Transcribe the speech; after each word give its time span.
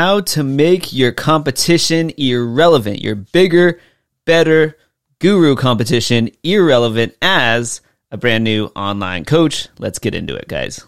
how 0.00 0.18
to 0.18 0.42
make 0.42 0.94
your 0.94 1.12
competition 1.12 2.10
irrelevant, 2.16 3.02
your 3.02 3.14
bigger, 3.14 3.78
better 4.24 4.74
guru 5.18 5.54
competition 5.54 6.30
irrelevant 6.42 7.14
as 7.20 7.82
a 8.10 8.16
brand 8.16 8.42
new 8.42 8.64
online 8.74 9.26
coach. 9.26 9.68
Let's 9.78 9.98
get 9.98 10.14
into 10.14 10.34
it, 10.34 10.48
guys. 10.48 10.82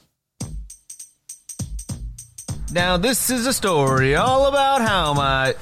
Now, 2.72 2.96
this 2.96 3.29
is 3.29 3.47
a 3.47 3.53
story 3.53 4.15
all 4.15 4.47
about 4.47 4.80
how 4.80 5.13
my. 5.13 5.56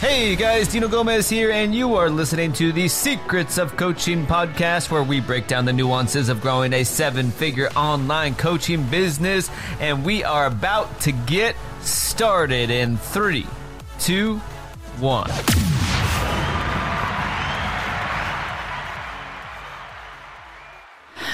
Hey 0.00 0.36
guys, 0.36 0.68
Dino 0.68 0.86
Gomez 0.86 1.28
here, 1.28 1.50
and 1.50 1.74
you 1.74 1.94
are 1.96 2.10
listening 2.10 2.52
to 2.54 2.72
the 2.72 2.86
Secrets 2.88 3.58
of 3.58 3.76
Coaching 3.76 4.26
podcast, 4.26 4.90
where 4.90 5.02
we 5.02 5.18
break 5.18 5.48
down 5.48 5.64
the 5.64 5.72
nuances 5.72 6.28
of 6.28 6.40
growing 6.40 6.74
a 6.74 6.84
seven 6.84 7.30
figure 7.30 7.70
online 7.70 8.34
coaching 8.34 8.84
business. 8.84 9.50
And 9.80 10.04
we 10.04 10.22
are 10.22 10.46
about 10.46 11.00
to 11.02 11.12
get 11.12 11.56
started 11.84 12.70
in 12.70 12.96
three, 12.96 13.46
two, 13.98 14.36
one. 14.98 15.30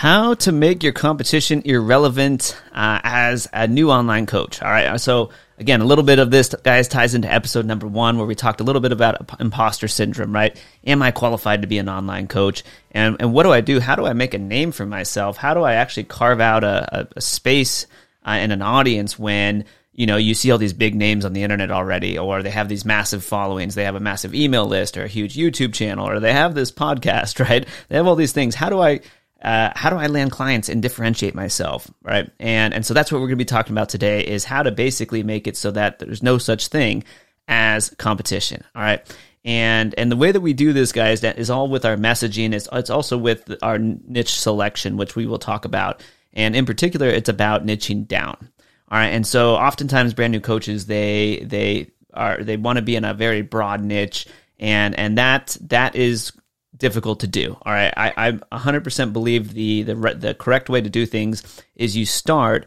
how 0.01 0.33
to 0.33 0.51
make 0.51 0.83
your 0.83 0.95
competition 0.95 1.61
irrelevant 1.67 2.59
uh, 2.73 2.99
as 3.05 3.47
a 3.53 3.69
new 3.69 3.91
online 3.91 4.25
coach. 4.25 4.63
All 4.63 4.71
right. 4.71 4.99
So, 4.99 5.29
again, 5.59 5.83
a 5.83 5.85
little 5.85 6.05
bit 6.05 6.19
of 6.19 6.31
this, 6.31 6.55
guys, 6.63 6.89
ties 6.89 7.15
into 7.15 7.31
episode 7.31 7.67
number 7.67 7.87
one, 7.87 8.17
where 8.17 8.27
we 8.27 8.35
talked 8.35 8.63
a 8.63 8.65
little 8.65 8.81
bit 8.81 8.93
about 8.93 9.31
imposter 9.39 9.89
syndrome, 9.89 10.35
right? 10.35 10.59
Am 10.87 11.03
I 11.03 11.11
qualified 11.11 11.61
to 11.61 11.69
be 11.69 11.77
an 11.77 11.91
online 11.91 12.29
coach? 12.29 12.65
And, 12.93 13.19
and 13.21 13.35
what 13.35 13.43
do 13.43 13.53
I 13.53 13.61
do? 13.61 13.79
How 13.79 13.95
do 13.95 14.07
I 14.07 14.15
make 14.15 14.33
a 14.33 14.39
name 14.39 14.73
for 14.73 14.87
myself? 14.87 15.37
How 15.37 15.53
do 15.53 15.61
I 15.61 15.75
actually 15.75 16.05
carve 16.05 16.41
out 16.41 16.65
a, 16.65 17.01
a, 17.01 17.09
a 17.17 17.21
space 17.21 17.87
uh, 18.25 18.31
and 18.31 18.53
an 18.53 18.63
audience 18.63 19.19
when 19.19 19.67
you 20.01 20.07
know 20.07 20.17
you 20.17 20.33
see 20.33 20.51
all 20.51 20.57
these 20.57 20.73
big 20.73 20.95
names 20.95 21.27
on 21.27 21.35
the 21.35 21.43
internet 21.43 21.71
already 21.71 22.19
or 22.19 22.43
they 22.43 22.49
have 22.49 22.71
these 22.71 22.87
massive 22.87 23.23
followings 23.23 23.75
they 23.75 23.85
have 23.85 23.97
a 23.97 24.01
massive 24.01 24.35
email 24.35 24.65
list 24.65 24.97
or 24.97 25.05
a 25.05 25.09
huge 25.09 25.35
youtube 25.37 25.75
channel 25.75 26.09
or 26.09 26.21
they 26.21 26.33
have 26.33 26.55
this 26.55 26.73
podcast 26.73 27.39
right 27.49 27.69
they 27.89 27.97
have 27.97 28.07
all 28.07 28.17
these 28.17 28.33
things 28.33 28.55
how 28.55 28.71
do 28.71 28.81
i 28.81 28.99
uh, 29.43 29.73
how 29.75 29.89
do 29.89 29.97
I 29.97 30.07
land 30.09 30.33
clients 30.33 30.69
and 30.69 30.83
differentiate 30.83 31.35
myself, 31.35 31.91
right? 32.03 32.31
And 32.39 32.75
and 32.75 32.85
so 32.85 32.93
that's 32.93 33.11
what 33.11 33.23
we're 33.23 33.29
going 33.29 33.39
to 33.39 33.45
be 33.45 33.47
talking 33.47 33.73
about 33.73 33.89
today 33.89 34.21
is 34.21 34.45
how 34.45 34.63
to 34.63 34.71
basically 34.71 35.23
make 35.23 35.47
it 35.47 35.57
so 35.57 35.71
that 35.71 35.99
there's 35.99 36.23
no 36.23 36.37
such 36.37 36.69
thing 36.69 37.05
as 37.49 37.89
competition, 37.97 38.63
all 38.75 38.83
right? 38.83 39.03
And 39.43 39.95
and 39.97 40.13
the 40.13 40.17
way 40.17 40.31
that 40.31 40.43
we 40.43 40.53
do 40.53 40.75
this, 40.75 40.93
guys, 40.93 41.23
that 41.23 41.39
is 41.39 41.49
all 41.49 41.69
with 41.69 41.87
our 41.87 41.97
messaging. 41.97 42.53
It's 42.53 42.69
it's 42.71 42.91
also 42.91 43.17
with 43.17 43.51
our 43.63 43.79
niche 43.79 44.39
selection, 44.39 44.99
which 44.99 45.17
we 45.17 45.25
will 45.25 45.39
talk 45.39 45.65
about. 45.65 46.03
And 46.35 46.55
in 46.55 46.67
particular, 46.67 47.09
it's 47.09 47.31
about 47.31 47.65
niching 47.65 48.07
down. 48.07 48.51
All 48.91 48.99
right. 48.99 49.09
And 49.09 49.27
so 49.27 49.55
oftentimes 49.55 50.15
brand 50.15 50.33
new 50.33 50.41
coaches, 50.41 50.87
they 50.87 51.45
they 51.45 51.91
are 52.13 52.43
they 52.43 52.57
want 52.57 52.77
to 52.77 52.83
be 52.83 52.97
in 52.97 53.05
a 53.05 53.15
very 53.15 53.43
broad 53.43 53.83
niche 53.83 54.27
and 54.61 54.97
and 54.97 55.19
that 55.19 55.57
that 55.63 55.97
is 55.97 56.33
difficult 56.77 57.21
to 57.21 57.27
do. 57.27 57.57
All 57.63 57.73
right, 57.73 57.93
I, 57.97 58.13
I 58.17 58.59
100% 58.59 59.13
believe 59.13 59.55
the, 59.55 59.83
the 59.83 59.95
the 59.95 60.35
correct 60.35 60.69
way 60.69 60.81
to 60.81 60.91
do 60.91 61.07
things 61.07 61.43
is 61.75 61.97
you 61.97 62.07
start 62.07 62.67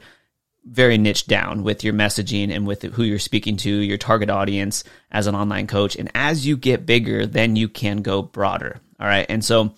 very 0.66 0.98
niche 0.98 1.28
down 1.28 1.64
with 1.64 1.84
your 1.84 1.94
messaging 1.94 2.50
and 2.50 2.66
with 2.66 2.84
who 2.84 3.04
you're 3.04 3.20
speaking 3.20 3.58
to, 3.58 3.70
your 3.70 3.98
target 3.98 4.30
audience 4.30 4.84
as 5.12 5.28
an 5.28 5.36
online 5.36 5.68
coach, 5.68 5.96
and 5.96 6.10
as 6.16 6.46
you 6.46 6.58
get 6.58 6.86
bigger, 6.86 7.26
then 7.26 7.56
you 7.56 7.68
can 7.68 7.98
go 7.98 8.22
broader. 8.22 8.80
All 9.00 9.08
right, 9.08 9.26
and 9.30 9.44
so. 9.44 9.74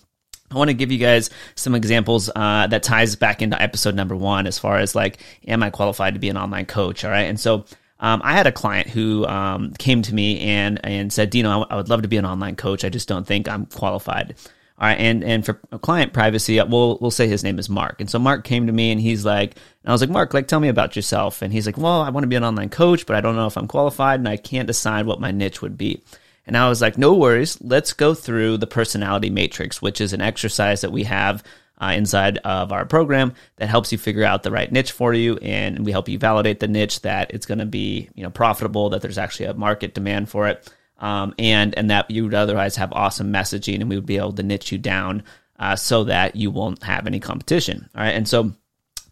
I 0.52 0.58
want 0.58 0.70
to 0.70 0.74
give 0.74 0.92
you 0.92 0.98
guys 0.98 1.30
some 1.56 1.76
examples 1.76 2.30
uh, 2.36 2.68
that 2.68 2.84
ties 2.84 3.16
back 3.16 3.42
into 3.42 3.60
episode 3.62 3.96
number 3.96 4.16
one, 4.16 4.46
as 4.48 4.60
far 4.60 4.78
as 4.78 4.96
like, 4.96 5.20
am 5.48 5.64
I 5.64 5.70
qualified 5.70 6.14
to 6.14 6.20
be 6.20 6.30
an 6.30 6.38
online 6.38 6.66
coach? 6.66 7.04
All 7.04 7.12
right, 7.12 7.24
and 7.24 7.40
so 7.40 7.66
um, 8.00 8.22
I 8.24 8.34
had 8.34 8.46
a 8.46 8.52
client 8.52 8.88
who 8.88 9.26
um, 9.26 9.72
came 9.74 10.02
to 10.04 10.14
me 10.14 10.40
and 10.42 10.80
and 10.84 11.12
said, 11.12 11.30
Dino, 11.30 11.64
I, 11.64 11.76
would 11.76 11.90
love 11.90 12.04
to 12.04 12.08
be 12.08 12.18
an 12.18 12.26
online 12.26 12.56
coach. 12.56 12.86
I 12.86 12.90
just 12.90 13.08
don't 13.08 13.26
think 13.26 13.48
I'm 13.48 13.66
qualified. 13.66 14.36
All 14.78 14.88
right, 14.88 15.00
and 15.00 15.24
and 15.24 15.46
for 15.46 15.54
client 15.82 16.12
privacy, 16.14 16.60
uh, 16.60 16.66
we'll 16.66 16.98
we'll 17.00 17.12
say 17.12 17.28
his 17.28 17.44
name 17.44 17.58
is 17.58 17.70
Mark. 17.70 18.02
And 18.02 18.10
so 18.10 18.20
Mark 18.20 18.44
came 18.44 18.68
to 18.68 18.74
me 18.74 18.92
and 18.92 19.00
he's 19.00 19.26
like, 19.26 19.52
and 19.54 19.90
I 19.90 19.92
was 19.94 20.02
like, 20.02 20.10
Mark, 20.10 20.34
like, 20.34 20.48
tell 20.48 20.60
me 20.60 20.68
about 20.68 20.96
yourself. 20.96 21.42
And 21.42 21.54
he's 21.54 21.66
like, 21.66 21.78
Well, 21.78 22.02
I 22.02 22.10
want 22.10 22.24
to 22.24 22.28
be 22.28 22.36
an 22.36 22.44
online 22.44 22.70
coach, 22.70 23.06
but 23.06 23.16
I 23.16 23.22
don't 23.22 23.38
know 23.38 23.48
if 23.48 23.58
I'm 23.58 23.68
qualified, 23.68 24.20
and 24.20 24.28
I 24.28 24.38
can't 24.38 24.68
decide 24.68 25.06
what 25.06 25.22
my 25.22 25.32
niche 25.32 25.62
would 25.62 25.78
be. 25.78 26.04
And 26.48 26.58
I 26.58 26.70
was 26.70 26.82
like, 26.82 26.98
No 26.98 27.14
worries, 27.14 27.60
let's 27.62 27.94
go 27.94 28.14
through 28.14 28.58
the 28.58 28.68
personality 28.68 29.30
matrix, 29.30 29.82
which 29.82 30.02
is 30.02 30.14
an 30.14 30.22
exercise 30.22 30.82
that 30.82 30.92
we 30.92 31.04
have 31.04 31.44
uh, 31.82 31.94
inside 31.96 32.38
of 32.40 32.72
our 32.72 32.86
program 32.86 33.34
that 33.58 33.68
helps 33.68 33.92
you 33.92 33.98
figure 33.98 34.24
out 34.24 34.44
the 34.44 34.52
right 34.52 34.72
niche 34.72 34.92
for 34.92 35.14
you, 35.14 35.38
and 35.38 35.86
we 35.86 35.92
help 35.92 36.08
you 36.08 36.18
validate 36.18 36.60
the 36.60 36.68
niche 36.68 37.02
that 37.02 37.32
it's 37.34 37.46
going 37.46 37.60
to 37.60 37.66
be 37.66 38.10
you 38.16 38.24
know 38.24 38.30
profitable, 38.30 38.90
that 38.90 39.02
there's 39.02 39.18
actually 39.18 39.48
a 39.48 39.54
market 39.54 39.94
demand 39.94 40.30
for 40.30 40.48
it, 40.48 40.72
um, 41.00 41.34
and 41.38 41.78
and 41.78 41.90
that 41.90 42.10
you 42.10 42.24
would 42.24 42.34
otherwise 42.34 42.76
have 42.78 42.94
awesome 42.94 43.32
messaging, 43.32 43.82
and 43.82 43.90
we 43.90 43.96
would 43.96 44.06
be 44.06 44.18
able 44.18 44.34
to 44.34 44.44
niche 44.44 44.72
you 44.72 44.78
down 44.78 45.24
uh, 45.60 45.76
so 45.76 46.06
that 46.06 46.36
you 46.36 46.52
won't 46.52 46.84
have 46.84 47.08
any 47.08 47.20
competition. 47.20 47.90
All 47.96 48.02
right, 48.02 48.16
and 48.16 48.28
so 48.28 48.54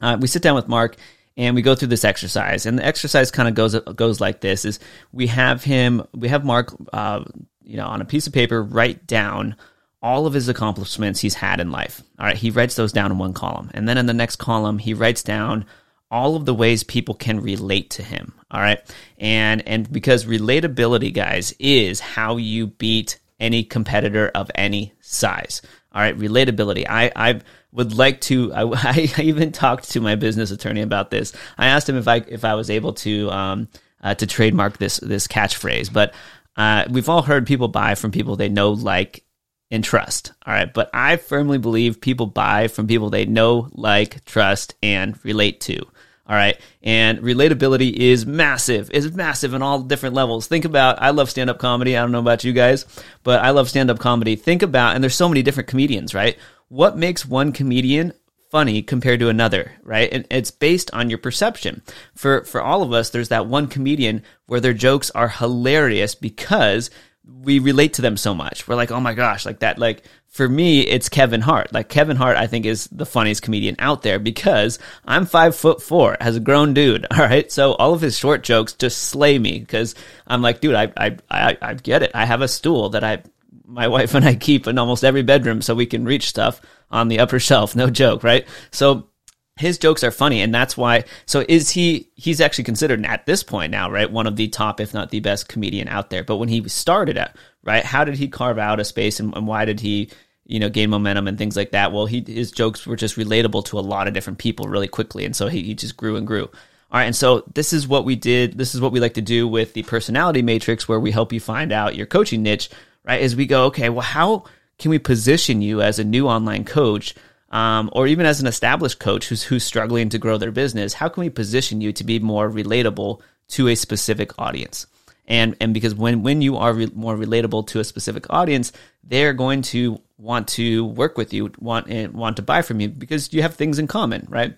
uh, 0.02 0.18
we 0.20 0.28
sit 0.28 0.42
down 0.42 0.56
with 0.56 0.68
Mark 0.68 0.96
and 1.38 1.56
we 1.56 1.62
go 1.62 1.76
through 1.76 1.88
this 1.88 2.06
exercise 2.06 2.66
and 2.66 2.78
the 2.78 2.86
exercise 2.86 3.32
kind 3.32 3.48
of 3.50 3.56
goes 3.56 3.80
goes 3.96 4.22
like 4.22 4.42
this 4.42 4.66
is 4.66 4.80
we 5.12 5.28
have 5.28 5.64
him 5.64 6.06
we 6.14 6.28
have 6.28 6.46
mark 6.46 6.76
uh, 6.94 7.24
you 7.64 7.78
know 7.78 7.88
on 7.88 8.02
a 8.02 8.06
piece 8.06 8.28
of 8.28 8.34
paper 8.34 8.62
write 8.62 9.08
down 9.08 9.56
all 10.04 10.28
of 10.28 10.34
his 10.34 10.50
accomplishments 10.50 11.22
he's 11.22 11.34
had 11.34 11.62
in 11.62 11.72
life. 11.72 12.04
All 12.20 12.26
right, 12.26 12.36
he 12.36 12.52
writes 12.52 12.76
those 12.76 12.92
down 12.92 13.10
in 13.10 13.18
one 13.18 13.34
column. 13.34 13.72
And 13.74 13.88
then 13.88 13.98
in 13.98 14.06
the 14.06 14.14
next 14.14 14.36
column, 14.36 14.78
he 14.78 14.94
writes 14.94 15.24
down 15.24 15.66
all 16.12 16.36
of 16.36 16.46
the 16.46 16.54
ways 16.54 16.84
people 16.84 17.16
can 17.16 17.40
relate 17.40 17.90
to 17.92 18.04
him. 18.04 18.34
All 18.52 18.60
right. 18.60 18.80
And 19.18 19.66
and 19.68 19.92
because 19.92 20.26
relatability, 20.26 21.14
guys, 21.14 21.54
is 21.58 22.02
how 22.02 22.36
you 22.36 22.68
beat 22.68 23.20
any 23.40 23.64
competitor 23.64 24.30
of 24.36 24.52
any 24.54 24.94
size. 25.00 25.62
All 25.94 26.02
right, 26.02 26.18
relatability. 26.18 26.86
I 26.90 27.12
I 27.16 27.42
would 27.72 27.94
like 27.96 28.22
to. 28.22 28.54
I, 28.54 28.64
I 29.18 29.22
even 29.22 29.52
talked 29.52 29.92
to 29.92 30.02
my 30.02 30.16
business 30.16 30.52
attorney 30.52 30.82
about 30.82 31.12
this. 31.12 31.34
I 31.58 31.68
asked 31.68 31.88
him 31.88 31.98
if 31.98 32.08
I 32.08 32.18
if 32.28 32.46
I 32.46 32.56
was 32.56 32.70
able 32.70 32.94
to 32.94 33.30
um 33.30 33.68
uh, 34.02 34.16
to 34.16 34.28
trademark 34.28 34.78
this 34.78 34.98
this 34.98 35.28
catchphrase, 35.28 35.92
but 35.92 36.14
uh, 36.56 36.86
we've 36.90 37.10
all 37.10 37.22
heard 37.22 37.48
people 37.48 37.68
buy 37.68 37.96
from 37.96 38.12
people 38.12 38.36
they 38.36 38.50
know, 38.50 38.72
like, 38.72 39.24
and 39.72 39.84
trust. 39.84 40.34
All 40.46 40.54
right. 40.54 40.72
But 40.72 40.90
I 40.94 41.18
firmly 41.18 41.58
believe 41.58 42.02
people 42.02 42.28
buy 42.28 42.68
from 42.68 42.88
people 42.88 43.10
they 43.10 43.26
know, 43.26 43.70
like, 43.72 44.24
trust, 44.26 44.76
and 44.84 45.18
relate 45.26 45.62
to. 45.62 45.88
All 46.26 46.36
right. 46.36 46.58
And 46.82 47.20
relatability 47.20 47.92
is 47.94 48.26
massive. 48.26 48.90
It's 48.94 49.14
massive 49.14 49.54
in 49.54 49.62
all 49.62 49.82
different 49.82 50.16
levels. 50.16 50.48
Think 50.48 50.64
about, 50.64 51.02
I 51.02 51.10
love 51.10 51.30
stand 51.30 51.50
up 51.50 51.60
comedy. 51.60 51.98
I 51.98 52.02
don't 52.02 52.14
know 52.14 52.20
about 52.20 52.46
you 52.46 52.54
guys, 52.54 52.86
but 53.24 53.44
I 53.44 53.50
love 53.50 53.70
stand 53.70 53.92
up 53.92 54.00
comedy. 54.00 54.36
Think 54.38 54.62
about, 54.62 54.96
and 54.96 55.04
there's 55.04 55.16
so 55.16 55.28
many 55.28 55.44
different 55.44 55.68
comedians, 55.70 56.14
right? 56.14 56.38
What 56.70 56.98
makes 56.98 57.26
one 57.26 57.52
comedian 57.52 58.14
funny 58.54 58.84
compared 58.84 59.20
to 59.20 59.30
another, 59.30 59.72
right? 59.82 60.10
And 60.14 60.28
it's 60.30 60.52
based 60.52 60.92
on 60.94 61.10
your 61.10 61.18
perception. 61.18 61.82
For 62.14 62.44
for 62.46 62.62
all 62.62 62.84
of 62.84 62.94
us, 62.94 63.10
there's 63.10 63.30
that 63.30 63.48
one 63.48 63.66
comedian 63.66 64.22
where 64.46 64.60
their 64.60 64.76
jokes 64.76 65.10
are 65.12 65.28
hilarious 65.28 66.14
because 66.14 66.92
we 67.26 67.58
relate 67.58 67.94
to 67.94 68.04
them 68.04 68.16
so 68.16 68.36
much. 68.36 68.68
We're 68.68 68.76
like, 68.76 68.92
oh 68.92 69.00
my 69.00 69.16
gosh, 69.16 69.46
like 69.46 69.60
that. 69.60 69.80
Like 69.80 70.04
for 70.34 70.50
me, 70.50 70.82
it's 70.82 71.10
Kevin 71.10 71.42
Hart. 71.42 71.72
Like 71.72 71.90
Kevin 71.90 72.18
Hart, 72.18 72.38
I 72.38 72.48
think 72.48 72.66
is 72.66 72.88
the 72.92 73.06
funniest 73.06 73.44
comedian 73.44 73.76
out 73.78 74.02
there 74.02 74.18
because 74.18 74.80
I'm 75.06 75.28
five 75.28 75.56
foot 75.56 75.80
four 75.80 76.18
as 76.20 76.36
a 76.36 76.40
grown 76.40 76.74
dude. 76.74 77.06
All 77.12 77.20
right, 77.20 77.52
so 77.52 77.74
all 77.74 77.94
of 77.94 78.02
his 78.02 78.18
short 78.18 78.42
jokes 78.42 78.74
just 78.74 78.98
slay 79.04 79.38
me 79.38 79.60
because 79.60 79.94
I'm 80.26 80.42
like, 80.42 80.60
dude, 80.60 80.74
I, 80.74 80.92
I 80.98 81.18
I 81.30 81.58
I 81.62 81.74
get 81.76 82.02
it. 82.02 82.12
I 82.16 82.26
have 82.26 82.42
a 82.42 82.48
stool 82.48 82.90
that 82.90 83.04
I 83.04 83.22
my 83.66 83.88
wife 83.88 84.16
and 84.16 84.26
I 84.26 84.34
keep 84.34 84.66
in 84.66 84.80
almost 84.80 85.04
every 85.04 85.22
bedroom 85.22 85.62
so 85.62 85.76
we 85.76 85.86
can 85.86 86.04
reach 86.04 86.28
stuff 86.28 86.60
on 86.90 87.10
the 87.10 87.20
upper 87.20 87.40
shelf. 87.40 87.76
No 87.76 87.92
joke, 87.92 88.24
right? 88.24 88.48
So 88.72 89.10
his 89.56 89.78
jokes 89.78 90.04
are 90.04 90.12
funny 90.12 90.42
and 90.42 90.54
that's 90.54 90.76
why 90.76 91.04
so 91.26 91.46
is 91.48 91.70
he 91.70 92.10
he's 92.16 92.42
actually 92.42 92.64
considered 92.64 93.06
at 93.06 93.26
this 93.26 93.44
point 93.44 93.72
now 93.72 93.90
right 93.90 94.12
one 94.12 94.26
of 94.26 94.36
the 94.36 94.48
top 94.48 94.80
if 94.80 94.94
not 94.94 95.12
the 95.12 95.20
best 95.20 95.48
comedian 95.48 95.88
out 95.88 96.10
there. 96.10 96.24
But 96.24 96.38
when 96.38 96.50
he 96.50 96.68
started 96.68 97.18
at 97.18 97.36
right 97.64 97.86
how 97.86 98.04
did 98.04 98.16
he 98.16 98.28
carve 98.28 98.58
out 98.58 98.80
a 98.80 98.86
space 98.86 99.20
and, 99.20 99.36
and 99.36 99.46
why 99.46 99.66
did 99.66 99.80
he 99.80 100.10
you 100.46 100.60
know 100.60 100.70
gain 100.70 100.90
momentum 100.90 101.28
and 101.28 101.38
things 101.38 101.56
like 101.56 101.72
that? 101.72 101.92
Well 101.92 102.08
he 102.08 102.24
his 102.26 102.52
jokes 102.52 102.88
were 102.88 102.96
just 102.96 103.16
relatable 103.16 103.66
to 103.66 103.78
a 103.78 103.82
lot 103.82 104.08
of 104.08 104.14
different 104.14 104.40
people 104.40 104.68
really 104.68 104.88
quickly 104.88 105.24
and 105.24 105.36
so 105.36 105.48
he, 105.48 105.62
he 105.62 105.76
just 105.76 105.98
grew 105.98 106.16
and 106.16 106.26
grew. 106.26 106.46
All 106.92 107.00
right 107.00 107.06
and 107.06 107.16
so 107.16 107.44
this 107.54 107.74
is 107.74 107.88
what 107.88 108.06
we 108.06 108.16
did 108.16 108.58
this 108.58 108.74
is 108.74 108.82
what 108.82 108.92
we 108.92 109.00
like 109.00 109.16
to 109.16 109.22
do 109.22 109.48
with 109.48 109.74
the 109.74 109.84
personality 109.84 110.42
matrix 110.42 110.88
where 110.88 111.00
we 111.00 111.12
help 111.12 111.32
you 111.32 111.40
find 111.40 111.72
out 111.72 111.96
your 111.96 112.08
coaching 112.08 112.42
niche 112.42 112.72
right 113.04 113.22
is 113.22 113.36
we 113.36 113.46
go 113.46 113.66
okay 113.66 113.90
well 113.90 114.02
how 114.02 114.46
can 114.80 114.90
we 114.90 115.00
position 115.00 115.62
you 115.62 115.82
as 115.82 116.00
a 116.00 116.04
new 116.04 116.28
online 116.28 116.66
coach 116.66 117.14
um, 117.54 117.92
or 117.94 118.08
even 118.08 118.26
as 118.26 118.42
an 118.42 118.48
established 118.48 119.00
coach 119.00 119.28
who's 119.28 119.44
who's 119.44 119.64
struggling 119.64 120.10
to 120.10 120.18
grow 120.18 120.38
their 120.38 120.52
business, 120.52 120.94
how 120.94 121.08
can 121.08 121.22
we 121.22 121.30
position 121.30 121.82
you 121.82 121.94
to 121.94 122.04
be 122.04 122.18
more 122.18 122.50
relatable 122.50 123.22
to 123.50 123.68
a 123.68 123.76
specific 123.76 124.32
audience? 124.40 124.88
And 125.28 125.56
and 125.62 125.72
because 125.72 125.94
when 125.94 126.24
when 126.24 126.42
you 126.42 126.58
are 126.58 126.74
re- 126.74 126.92
more 126.96 127.16
relatable 127.16 127.68
to 127.68 127.80
a 127.80 127.84
specific 127.84 128.26
audience, 128.32 128.72
they're 129.04 129.34
going 129.34 129.62
to 129.62 130.02
want 130.18 130.48
to 130.50 130.86
work 130.86 131.16
with 131.16 131.32
you, 131.32 131.52
want 131.60 131.88
and 131.90 132.14
want 132.14 132.38
to 132.38 132.42
buy 132.42 132.64
from 132.64 132.80
you 132.80 132.90
because 132.90 133.32
you 133.32 133.44
have 133.44 133.54
things 133.54 133.78
in 133.78 133.86
common, 133.86 134.26
right? 134.30 134.58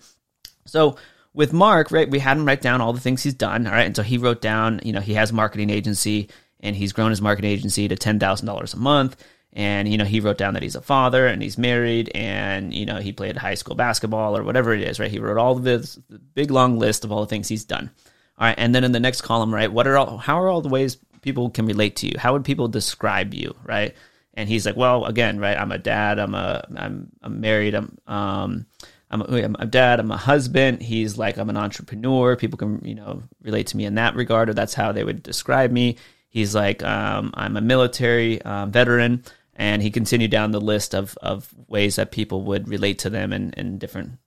So 0.64 0.96
with 1.34 1.52
Mark, 1.52 1.90
right, 1.90 2.10
we 2.10 2.18
had 2.18 2.38
him 2.38 2.46
write 2.46 2.62
down 2.62 2.80
all 2.80 2.94
the 2.94 3.00
things 3.00 3.22
he's 3.22 3.34
done. 3.34 3.66
All 3.66 3.74
right. 3.74 3.86
And 3.86 3.94
so 3.94 4.02
he 4.02 4.16
wrote 4.16 4.40
down, 4.40 4.80
you 4.82 4.94
know, 4.94 5.00
he 5.00 5.12
has 5.14 5.34
marketing 5.34 5.68
agency 5.68 6.30
and 6.60 6.74
he's 6.74 6.94
grown 6.94 7.10
his 7.10 7.20
marketing 7.20 7.50
agency 7.50 7.88
to 7.88 7.94
$10,000 7.94 8.74
a 8.74 8.76
month. 8.78 9.22
And, 9.56 9.88
you 9.88 9.96
know, 9.96 10.04
he 10.04 10.20
wrote 10.20 10.36
down 10.36 10.52
that 10.52 10.62
he's 10.62 10.76
a 10.76 10.82
father 10.82 11.26
and 11.26 11.42
he's 11.42 11.56
married 11.56 12.10
and, 12.14 12.74
you 12.74 12.84
know, 12.84 12.96
he 12.96 13.10
played 13.10 13.38
high 13.38 13.54
school 13.54 13.74
basketball 13.74 14.36
or 14.36 14.42
whatever 14.42 14.74
it 14.74 14.82
is, 14.82 15.00
right? 15.00 15.10
He 15.10 15.18
wrote 15.18 15.38
all 15.38 15.54
this 15.54 15.96
big 16.34 16.50
long 16.50 16.78
list 16.78 17.06
of 17.06 17.10
all 17.10 17.22
the 17.22 17.26
things 17.26 17.48
he's 17.48 17.64
done. 17.64 17.90
All 18.38 18.46
right. 18.46 18.54
And 18.58 18.74
then 18.74 18.84
in 18.84 18.92
the 18.92 19.00
next 19.00 19.22
column, 19.22 19.54
right, 19.54 19.72
what 19.72 19.86
are 19.86 19.96
all, 19.96 20.18
how 20.18 20.38
are 20.42 20.48
all 20.48 20.60
the 20.60 20.68
ways 20.68 20.98
people 21.22 21.48
can 21.48 21.64
relate 21.64 21.96
to 21.96 22.06
you? 22.06 22.18
How 22.18 22.34
would 22.34 22.44
people 22.44 22.68
describe 22.68 23.32
you, 23.32 23.56
right? 23.64 23.94
And 24.34 24.46
he's 24.46 24.66
like, 24.66 24.76
well, 24.76 25.06
again, 25.06 25.38
right, 25.38 25.56
I'm 25.56 25.72
a 25.72 25.78
dad, 25.78 26.18
I'm 26.18 26.34
a, 26.34 26.62
I'm, 26.76 27.10
I'm 27.22 27.40
married, 27.40 27.74
I'm, 27.74 27.96
um, 28.06 28.66
I'm 29.10 29.22
a, 29.22 29.42
I'm 29.42 29.56
a 29.58 29.64
dad, 29.64 30.00
I'm 30.00 30.10
a 30.10 30.18
husband. 30.18 30.82
He's 30.82 31.16
like, 31.16 31.38
I'm 31.38 31.48
an 31.48 31.56
entrepreneur. 31.56 32.36
People 32.36 32.58
can, 32.58 32.84
you 32.84 32.94
know, 32.94 33.22
relate 33.40 33.68
to 33.68 33.78
me 33.78 33.86
in 33.86 33.94
that 33.94 34.16
regard, 34.16 34.50
or 34.50 34.54
that's 34.54 34.74
how 34.74 34.92
they 34.92 35.04
would 35.04 35.22
describe 35.22 35.70
me. 35.70 35.96
He's 36.28 36.54
like, 36.54 36.82
um, 36.82 37.30
I'm 37.32 37.56
a 37.56 37.62
military 37.62 38.42
uh, 38.42 38.66
veteran, 38.66 39.22
and 39.56 39.82
he 39.82 39.90
continued 39.90 40.30
down 40.30 40.52
the 40.52 40.60
list 40.60 40.94
of 40.94 41.16
of 41.22 41.52
ways 41.66 41.96
that 41.96 42.12
people 42.12 42.42
would 42.42 42.68
relate 42.68 43.00
to 43.00 43.10
them 43.10 43.32
and, 43.32 43.56
and 43.58 43.80
different 43.80 44.18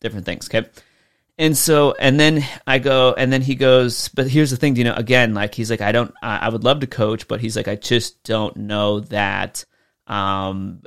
different 0.00 0.26
things. 0.26 0.48
Okay. 0.48 0.68
And 1.40 1.56
so, 1.56 1.94
and 2.00 2.18
then 2.18 2.44
I 2.66 2.80
go, 2.80 3.14
and 3.16 3.32
then 3.32 3.42
he 3.42 3.54
goes, 3.54 4.08
but 4.08 4.26
here's 4.26 4.50
the 4.50 4.56
thing, 4.56 4.74
you 4.74 4.82
know, 4.82 4.94
again, 4.94 5.34
like 5.34 5.54
he's 5.54 5.70
like, 5.70 5.80
I 5.80 5.92
don't, 5.92 6.12
I, 6.20 6.38
I 6.38 6.48
would 6.48 6.64
love 6.64 6.80
to 6.80 6.88
coach, 6.88 7.28
but 7.28 7.40
he's 7.40 7.54
like, 7.56 7.68
I 7.68 7.76
just 7.76 8.24
don't 8.24 8.56
know 8.56 8.98
that, 9.00 9.64
um, 10.08 10.82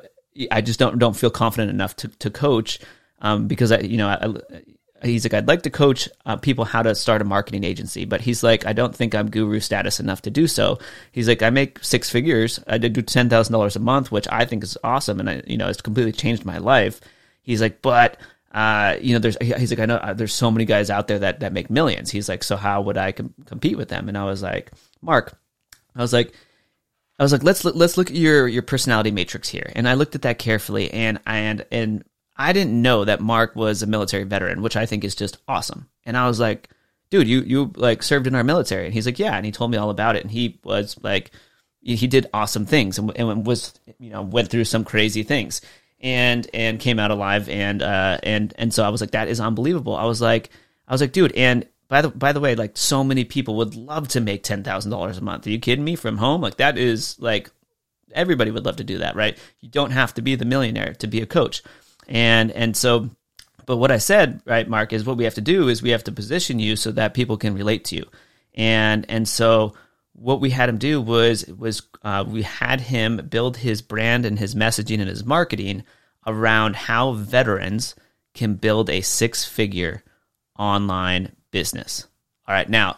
I 0.51 0.59
just 0.59 0.77
don't, 0.77 0.99
don't 0.99 1.15
feel 1.15 1.29
confident 1.29 1.69
enough 1.69 1.95
to, 1.97 2.09
to 2.09 2.29
coach, 2.29 2.79
um, 3.21 3.47
because 3.47 3.71
I, 3.71 3.79
you 3.79 3.95
know, 3.95 4.09
I, 4.09 4.61
he's 5.03 5.25
like, 5.25 5.33
I'd 5.33 5.47
like 5.47 5.63
to 5.63 5.69
coach 5.69 6.09
uh, 6.25 6.35
people 6.35 6.65
how 6.65 6.81
to 6.83 6.95
start 6.95 7.21
a 7.21 7.25
marketing 7.25 7.63
agency, 7.63 8.05
but 8.05 8.21
he's 8.21 8.43
like, 8.43 8.65
I 8.65 8.73
don't 8.73 8.95
think 8.95 9.15
I'm 9.15 9.29
guru 9.29 9.59
status 9.59 9.99
enough 9.99 10.21
to 10.23 10.29
do 10.29 10.47
so. 10.47 10.79
He's 11.11 11.27
like, 11.27 11.41
I 11.41 11.49
make 11.49 11.83
six 11.83 12.09
figures. 12.09 12.59
I 12.67 12.77
did 12.77 12.93
do 12.93 13.01
ten 13.01 13.29
thousand 13.29 13.53
dollars 13.53 13.75
a 13.75 13.79
month, 13.79 14.11
which 14.11 14.27
I 14.31 14.45
think 14.45 14.63
is 14.63 14.77
awesome, 14.83 15.19
and 15.19 15.29
I, 15.29 15.43
you 15.45 15.57
know, 15.57 15.69
it's 15.69 15.81
completely 15.81 16.11
changed 16.11 16.45
my 16.45 16.57
life. 16.57 17.01
He's 17.41 17.61
like, 17.61 17.81
but 17.81 18.17
uh, 18.53 18.97
you 19.01 19.13
know, 19.13 19.19
there's 19.19 19.37
he's 19.41 19.71
like, 19.71 19.79
I 19.79 19.85
know 19.85 19.95
uh, 19.95 20.13
there's 20.13 20.33
so 20.33 20.51
many 20.51 20.65
guys 20.65 20.89
out 20.89 21.07
there 21.07 21.19
that 21.19 21.39
that 21.39 21.53
make 21.53 21.69
millions. 21.69 22.11
He's 22.11 22.29
like, 22.29 22.43
so 22.43 22.55
how 22.55 22.81
would 22.81 22.97
I 22.97 23.11
com- 23.11 23.33
compete 23.45 23.77
with 23.77 23.89
them? 23.89 24.07
And 24.07 24.17
I 24.17 24.25
was 24.25 24.41
like, 24.41 24.71
Mark, 25.01 25.37
I 25.95 26.01
was 26.01 26.13
like. 26.13 26.33
I 27.19 27.23
was 27.23 27.31
like, 27.31 27.43
let's 27.43 27.63
let's 27.63 27.97
look 27.97 28.09
at 28.09 28.15
your 28.15 28.47
your 28.47 28.63
personality 28.63 29.11
matrix 29.11 29.47
here, 29.47 29.71
and 29.75 29.87
I 29.87 29.93
looked 29.93 30.15
at 30.15 30.23
that 30.23 30.39
carefully, 30.39 30.91
and 30.91 31.19
and 31.27 31.63
and 31.71 32.03
I 32.35 32.53
didn't 32.53 32.81
know 32.81 33.05
that 33.05 33.21
Mark 33.21 33.55
was 33.55 33.81
a 33.81 33.87
military 33.87 34.23
veteran, 34.23 34.61
which 34.61 34.75
I 34.75 34.85
think 34.85 35.03
is 35.03 35.15
just 35.15 35.37
awesome. 35.47 35.89
And 36.05 36.17
I 36.17 36.27
was 36.27 36.39
like, 36.39 36.69
dude, 37.09 37.27
you 37.27 37.41
you 37.41 37.71
like 37.75 38.01
served 38.01 38.27
in 38.27 38.35
our 38.35 38.43
military, 38.43 38.85
and 38.85 38.93
he's 38.93 39.05
like, 39.05 39.19
yeah, 39.19 39.35
and 39.35 39.45
he 39.45 39.51
told 39.51 39.71
me 39.71 39.77
all 39.77 39.89
about 39.89 40.15
it, 40.15 40.23
and 40.23 40.31
he 40.31 40.59
was 40.63 40.97
like, 41.03 41.31
he 41.81 42.07
did 42.07 42.29
awesome 42.33 42.65
things, 42.65 42.97
and, 42.97 43.11
and 43.15 43.45
was 43.45 43.73
you 43.99 44.09
know 44.09 44.21
went 44.21 44.49
through 44.49 44.65
some 44.65 44.83
crazy 44.83 45.23
things, 45.23 45.61
and 45.99 46.47
and 46.53 46.79
came 46.79 46.99
out 46.99 47.11
alive, 47.11 47.47
and 47.49 47.81
uh 47.81 48.17
and 48.23 48.53
and 48.57 48.73
so 48.73 48.83
I 48.83 48.89
was 48.89 49.01
like, 49.01 49.11
that 49.11 49.27
is 49.27 49.39
unbelievable. 49.39 49.95
I 49.95 50.05
was 50.05 50.21
like, 50.21 50.49
I 50.87 50.93
was 50.93 51.01
like, 51.01 51.11
dude, 51.11 51.33
and 51.33 51.67
by 51.89 52.01
the 52.01 52.09
by 52.09 52.31
the 52.31 52.39
way, 52.39 52.55
like 52.55 52.77
so 52.77 53.03
many 53.03 53.25
people 53.25 53.55
would 53.57 53.75
love 53.75 54.07
to 54.09 54.21
make 54.21 54.43
ten 54.43 54.63
thousand 54.63 54.91
dollars 54.91 55.17
a 55.17 55.21
month. 55.21 55.45
Are 55.45 55.51
you 55.51 55.59
kidding 55.59 55.83
me? 55.83 55.95
From 55.95 56.17
home, 56.17 56.41
like 56.41 56.57
that 56.57 56.77
is 56.77 57.19
like 57.19 57.51
everybody 58.13 58.51
would 58.51 58.65
love 58.65 58.77
to 58.77 58.83
do 58.83 58.99
that, 58.99 59.15
right? 59.15 59.37
You 59.59 59.69
don't 59.69 59.91
have 59.91 60.13
to 60.15 60.21
be 60.21 60.35
the 60.35 60.45
millionaire 60.45 60.93
to 60.95 61.07
be 61.07 61.21
a 61.21 61.25
coach. 61.25 61.61
And 62.07 62.51
and 62.51 62.75
so 62.75 63.09
but 63.65 63.77
what 63.77 63.91
I 63.91 63.97
said, 63.97 64.41
right, 64.45 64.67
Mark, 64.67 64.93
is 64.93 65.05
what 65.05 65.17
we 65.17 65.23
have 65.23 65.35
to 65.35 65.41
do 65.41 65.69
is 65.69 65.81
we 65.81 65.91
have 65.91 66.03
to 66.05 66.11
position 66.11 66.59
you 66.59 66.75
so 66.75 66.91
that 66.91 67.13
people 67.13 67.37
can 67.37 67.53
relate 67.53 67.85
to 67.85 67.95
you. 67.95 68.05
And 68.53 69.05
and 69.09 69.27
so 69.27 69.73
what 70.13 70.41
we 70.41 70.49
had 70.49 70.69
him 70.69 70.77
do 70.77 71.01
was 71.01 71.47
was 71.47 71.81
uh, 72.03 72.25
we 72.27 72.41
had 72.41 72.81
him 72.81 73.17
build 73.29 73.57
his 73.57 73.81
brand 73.81 74.25
and 74.25 74.37
his 74.37 74.55
messaging 74.55 74.99
and 74.99 75.09
his 75.09 75.23
marketing 75.23 75.83
around 76.27 76.75
how 76.75 77.13
veterans 77.13 77.95
can 78.33 78.55
build 78.55 78.89
a 78.89 79.01
six 79.01 79.45
figure 79.45 80.03
online 80.57 81.31
business. 81.51 82.07
All 82.47 82.53
right, 82.53 82.69
now 82.69 82.97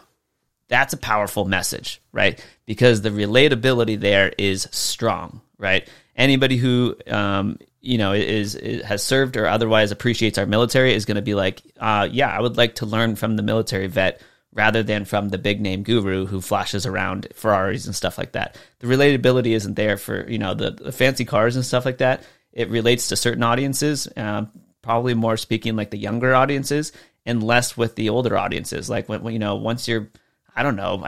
that's 0.68 0.92
a 0.92 0.98
powerful 0.98 1.44
message, 1.44 2.02
right? 2.12 2.44
Because 2.66 3.02
the 3.02 3.10
relatability 3.10 3.98
there 3.98 4.32
is 4.38 4.66
strong, 4.72 5.40
right? 5.58 5.88
Anybody 6.16 6.56
who 6.56 6.96
um, 7.06 7.58
you 7.84 7.98
know 7.98 8.12
is, 8.12 8.54
is, 8.54 8.82
has 8.82 9.02
served 9.02 9.36
or 9.36 9.46
otherwise 9.46 9.90
appreciates 9.90 10.38
our 10.38 10.46
military 10.46 10.94
is 10.94 11.04
going 11.04 11.16
to 11.16 11.22
be 11.22 11.34
like, 11.34 11.62
uh, 11.78 12.08
yeah, 12.10 12.28
I 12.28 12.40
would 12.40 12.56
like 12.56 12.76
to 12.76 12.86
learn 12.86 13.16
from 13.16 13.36
the 13.36 13.42
military 13.42 13.86
vet 13.86 14.20
rather 14.52 14.82
than 14.82 15.04
from 15.04 15.28
the 15.28 15.38
big 15.38 15.60
name 15.60 15.82
guru 15.82 16.26
who 16.26 16.40
flashes 16.40 16.86
around 16.86 17.28
Ferraris 17.34 17.86
and 17.86 17.94
stuff 17.94 18.16
like 18.16 18.32
that. 18.32 18.56
The 18.78 18.86
relatability 18.86 19.54
isn't 19.54 19.74
there 19.74 19.96
for 19.96 20.28
you 20.28 20.38
know 20.38 20.54
the, 20.54 20.70
the 20.70 20.92
fancy 20.92 21.24
cars 21.24 21.56
and 21.56 21.64
stuff 21.64 21.84
like 21.84 21.98
that. 21.98 22.24
It 22.52 22.70
relates 22.70 23.08
to 23.08 23.16
certain 23.16 23.42
audiences, 23.42 24.06
uh, 24.16 24.46
probably 24.80 25.14
more 25.14 25.36
speaking 25.36 25.76
like 25.76 25.90
the 25.90 25.98
younger 25.98 26.34
audiences, 26.34 26.92
and 27.26 27.42
less 27.42 27.76
with 27.76 27.96
the 27.96 28.10
older 28.10 28.36
audiences. 28.36 28.88
Like 28.88 29.08
when, 29.08 29.22
when 29.22 29.32
you 29.32 29.40
know 29.40 29.56
once 29.56 29.86
you're 29.88 30.08
I 30.56 30.62
don't 30.62 30.76
know, 30.76 31.04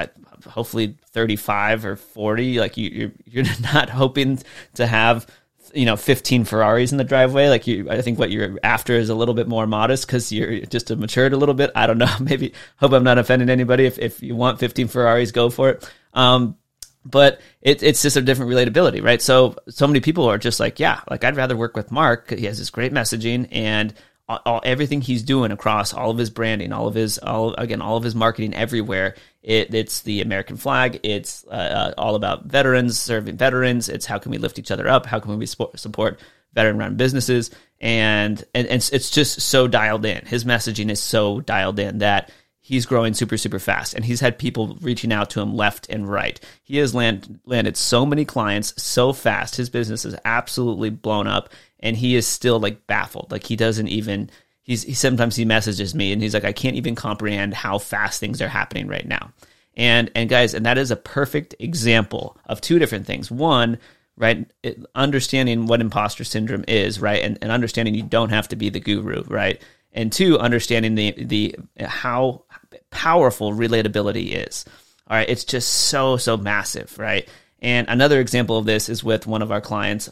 hopefully 0.48 0.96
35 1.12 1.84
or 1.84 1.96
40, 1.96 2.58
like 2.58 2.76
you, 2.76 2.90
you're, 2.90 3.12
you're 3.24 3.54
not 3.72 3.90
hoping 3.90 4.42
to 4.74 4.86
have 4.86 5.26
you 5.74 5.84
know 5.86 5.96
15 5.96 6.44
Ferraris 6.44 6.92
in 6.92 6.98
the 6.98 7.04
driveway. 7.04 7.48
Like 7.48 7.66
you, 7.66 7.90
I 7.90 8.02
think 8.02 8.18
what 8.18 8.30
you're 8.30 8.58
after 8.62 8.94
is 8.94 9.08
a 9.08 9.14
little 9.14 9.34
bit 9.34 9.48
more 9.48 9.66
modest 9.66 10.06
because 10.06 10.32
you're 10.32 10.60
just 10.60 10.90
matured 10.90 11.32
a 11.32 11.36
little 11.36 11.54
bit. 11.54 11.70
I 11.74 11.86
don't 11.86 11.98
know. 11.98 12.14
Maybe 12.20 12.52
hope 12.76 12.92
I'm 12.92 13.04
not 13.04 13.18
offending 13.18 13.50
anybody. 13.50 13.86
If 13.86 13.98
if 13.98 14.22
you 14.22 14.36
want 14.36 14.58
15 14.58 14.88
Ferraris, 14.88 15.32
go 15.32 15.50
for 15.50 15.70
it. 15.70 15.90
Um, 16.14 16.56
but 17.04 17.40
it, 17.62 17.82
it's 17.82 18.02
just 18.02 18.16
a 18.16 18.22
different 18.22 18.50
relatability, 18.50 19.02
right? 19.02 19.22
So 19.22 19.56
so 19.68 19.86
many 19.86 20.00
people 20.00 20.28
are 20.28 20.38
just 20.38 20.58
like, 20.58 20.80
yeah, 20.80 21.00
like 21.08 21.24
I'd 21.24 21.36
rather 21.36 21.56
work 21.56 21.76
with 21.76 21.92
Mark. 21.92 22.30
He 22.30 22.46
has 22.46 22.58
this 22.58 22.70
great 22.70 22.92
messaging 22.92 23.48
and 23.52 23.94
all, 24.28 24.60
everything 24.64 25.00
he's 25.00 25.22
doing 25.22 25.52
across 25.52 25.94
all 25.94 26.10
of 26.10 26.18
his 26.18 26.30
branding, 26.30 26.72
all 26.72 26.88
of 26.88 26.94
his 26.94 27.18
all 27.18 27.54
again 27.54 27.80
all 27.80 27.96
of 27.96 28.02
his 28.02 28.14
marketing 28.14 28.54
everywhere. 28.54 29.14
It, 29.42 29.72
it's 29.72 30.02
the 30.02 30.20
American 30.22 30.56
flag. 30.56 31.00
It's 31.04 31.44
uh, 31.46 31.50
uh, 31.50 31.94
all 31.96 32.16
about 32.16 32.46
veterans 32.46 32.98
serving 32.98 33.36
veterans. 33.36 33.88
It's 33.88 34.06
how 34.06 34.18
can 34.18 34.32
we 34.32 34.38
lift 34.38 34.58
each 34.58 34.70
other 34.72 34.88
up? 34.88 35.06
How 35.06 35.20
can 35.20 35.38
we 35.38 35.46
support 35.46 36.20
veteran-run 36.52 36.96
businesses? 36.96 37.50
And, 37.80 38.42
and 38.54 38.66
and 38.66 38.90
it's 38.92 39.10
just 39.10 39.40
so 39.42 39.68
dialed 39.68 40.04
in. 40.04 40.24
His 40.26 40.44
messaging 40.44 40.90
is 40.90 41.00
so 41.00 41.40
dialed 41.40 41.78
in 41.78 41.98
that 41.98 42.32
he's 42.66 42.84
growing 42.86 43.14
super 43.14 43.36
super 43.36 43.60
fast 43.60 43.94
and 43.94 44.04
he's 44.04 44.20
had 44.20 44.38
people 44.38 44.76
reaching 44.80 45.12
out 45.12 45.30
to 45.30 45.40
him 45.40 45.54
left 45.54 45.88
and 45.88 46.08
right 46.08 46.40
he 46.64 46.78
has 46.78 46.94
land, 46.94 47.38
landed 47.44 47.76
so 47.76 48.04
many 48.04 48.24
clients 48.24 48.74
so 48.82 49.12
fast 49.12 49.54
his 49.54 49.70
business 49.70 50.04
is 50.04 50.16
absolutely 50.24 50.90
blown 50.90 51.28
up 51.28 51.48
and 51.80 51.96
he 51.96 52.16
is 52.16 52.26
still 52.26 52.58
like 52.58 52.86
baffled. 52.86 53.30
Like 53.30 53.44
he 53.44 53.56
doesn't 53.56 53.88
even 53.88 54.30
he's 54.62 54.82
he 54.82 54.94
sometimes 54.94 55.36
he 55.36 55.44
messages 55.44 55.94
me 55.94 56.12
and 56.12 56.22
he's 56.22 56.34
like 56.34 56.44
I 56.44 56.52
can't 56.52 56.76
even 56.76 56.94
comprehend 56.94 57.54
how 57.54 57.78
fast 57.78 58.20
things 58.20 58.40
are 58.42 58.48
happening 58.48 58.88
right 58.88 59.06
now. 59.06 59.32
And 59.76 60.10
and 60.14 60.28
guys, 60.28 60.54
and 60.54 60.64
that 60.66 60.78
is 60.78 60.90
a 60.90 60.96
perfect 60.96 61.54
example 61.58 62.36
of 62.46 62.60
two 62.60 62.78
different 62.78 63.06
things. 63.06 63.30
One, 63.30 63.78
right, 64.16 64.50
it, 64.62 64.84
understanding 64.94 65.66
what 65.66 65.82
imposter 65.82 66.24
syndrome 66.24 66.64
is, 66.66 66.98
right, 66.98 67.22
and, 67.22 67.38
and 67.42 67.52
understanding 67.52 67.94
you 67.94 68.02
don't 68.02 68.30
have 68.30 68.48
to 68.48 68.56
be 68.56 68.70
the 68.70 68.80
guru, 68.80 69.22
right, 69.24 69.60
and 69.92 70.10
two, 70.10 70.38
understanding 70.38 70.94
the 70.94 71.12
the 71.18 71.56
how 71.78 72.44
powerful 72.90 73.52
relatability 73.52 74.46
is. 74.46 74.64
All 75.08 75.16
right, 75.16 75.28
it's 75.28 75.44
just 75.44 75.68
so 75.68 76.16
so 76.16 76.36
massive, 76.36 76.98
right? 76.98 77.28
And 77.60 77.88
another 77.88 78.20
example 78.20 78.58
of 78.58 78.66
this 78.66 78.88
is 78.88 79.02
with 79.02 79.26
one 79.26 79.42
of 79.42 79.50
our 79.50 79.60
clients 79.60 80.10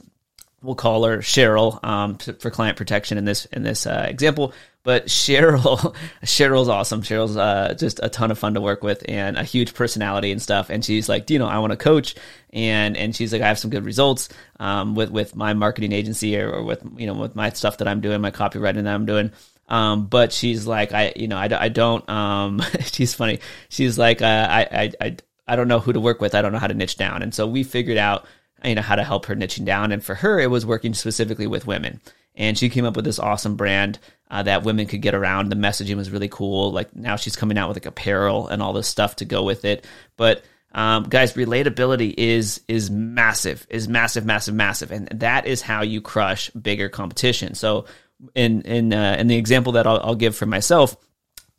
we'll 0.64 0.74
call 0.74 1.04
her 1.04 1.18
Cheryl 1.18 1.78
um, 1.84 2.16
for 2.16 2.50
client 2.50 2.76
protection 2.76 3.18
in 3.18 3.24
this 3.24 3.44
in 3.46 3.62
this 3.62 3.86
uh, 3.86 4.06
example. 4.08 4.52
But 4.82 5.06
Cheryl, 5.08 5.94
Cheryl's 6.24 6.68
awesome. 6.68 7.02
Cheryl's 7.02 7.36
uh, 7.36 7.74
just 7.78 8.00
a 8.02 8.08
ton 8.08 8.30
of 8.30 8.38
fun 8.38 8.54
to 8.54 8.60
work 8.60 8.82
with 8.82 9.04
and 9.08 9.36
a 9.36 9.44
huge 9.44 9.74
personality 9.74 10.32
and 10.32 10.42
stuff. 10.42 10.70
And 10.70 10.84
she's 10.84 11.08
like, 11.08 11.30
you 11.30 11.38
know, 11.38 11.46
I 11.46 11.58
want 11.58 11.70
to 11.72 11.76
coach, 11.76 12.16
and 12.52 12.96
and 12.96 13.14
she's 13.14 13.32
like, 13.32 13.42
I 13.42 13.48
have 13.48 13.58
some 13.58 13.70
good 13.70 13.84
results 13.84 14.30
um, 14.58 14.94
with 14.94 15.10
with 15.10 15.36
my 15.36 15.54
marketing 15.54 15.92
agency 15.92 16.38
or, 16.40 16.50
or, 16.50 16.64
with 16.64 16.82
you 16.96 17.06
know 17.06 17.14
with 17.14 17.36
my 17.36 17.50
stuff 17.50 17.78
that 17.78 17.88
I'm 17.88 18.00
doing, 18.00 18.20
my 18.20 18.30
copywriting 18.30 18.84
that 18.84 18.94
I'm 18.94 19.06
doing. 19.06 19.32
Um, 19.68 20.06
but 20.06 20.32
she's 20.32 20.66
like, 20.66 20.92
I 20.92 21.12
you 21.16 21.28
know, 21.28 21.36
I, 21.36 21.48
I 21.52 21.68
don't. 21.68 22.08
Um, 22.08 22.62
she's 22.80 23.14
funny. 23.14 23.40
She's 23.68 23.98
like, 23.98 24.22
uh, 24.22 24.46
I, 24.50 24.60
I 24.70 24.92
I 25.00 25.16
I 25.46 25.56
don't 25.56 25.68
know 25.68 25.80
who 25.80 25.92
to 25.92 26.00
work 26.00 26.20
with. 26.20 26.34
I 26.34 26.42
don't 26.42 26.52
know 26.52 26.58
how 26.58 26.66
to 26.66 26.74
niche 26.74 26.96
down. 26.96 27.22
And 27.22 27.34
so 27.34 27.46
we 27.46 27.62
figured 27.64 27.98
out 27.98 28.26
you 28.64 28.74
know 28.74 28.82
how 28.82 28.96
to 28.96 29.04
help 29.04 29.26
her 29.26 29.36
niching 29.36 29.64
down 29.64 29.92
and 29.92 30.02
for 30.02 30.14
her 30.14 30.40
it 30.40 30.50
was 30.50 30.64
working 30.64 30.94
specifically 30.94 31.46
with 31.46 31.66
women 31.66 32.00
and 32.34 32.58
she 32.58 32.68
came 32.68 32.84
up 32.84 32.96
with 32.96 33.04
this 33.04 33.18
awesome 33.18 33.56
brand 33.56 33.98
uh, 34.30 34.42
that 34.42 34.64
women 34.64 34.86
could 34.86 35.02
get 35.02 35.14
around 35.14 35.50
the 35.50 35.56
messaging 35.56 35.96
was 35.96 36.10
really 36.10 36.28
cool 36.28 36.72
like 36.72 36.94
now 36.94 37.16
she's 37.16 37.36
coming 37.36 37.58
out 37.58 37.68
with 37.68 37.76
like 37.76 37.86
apparel 37.86 38.48
and 38.48 38.62
all 38.62 38.72
this 38.72 38.88
stuff 38.88 39.16
to 39.16 39.24
go 39.24 39.42
with 39.42 39.64
it 39.64 39.86
but 40.16 40.42
um, 40.72 41.04
guys 41.04 41.34
relatability 41.34 42.14
is 42.16 42.60
is 42.66 42.90
massive 42.90 43.66
is 43.70 43.86
massive 43.86 44.24
massive 44.24 44.54
massive 44.54 44.90
and 44.90 45.08
that 45.08 45.46
is 45.46 45.62
how 45.62 45.82
you 45.82 46.00
crush 46.00 46.50
bigger 46.50 46.88
competition 46.88 47.54
so 47.54 47.84
in 48.34 48.62
in 48.62 48.92
uh, 48.92 49.16
in 49.18 49.26
the 49.26 49.36
example 49.36 49.72
that 49.72 49.86
I'll, 49.86 50.00
I'll 50.02 50.14
give 50.14 50.36
for 50.36 50.46
myself 50.46 50.96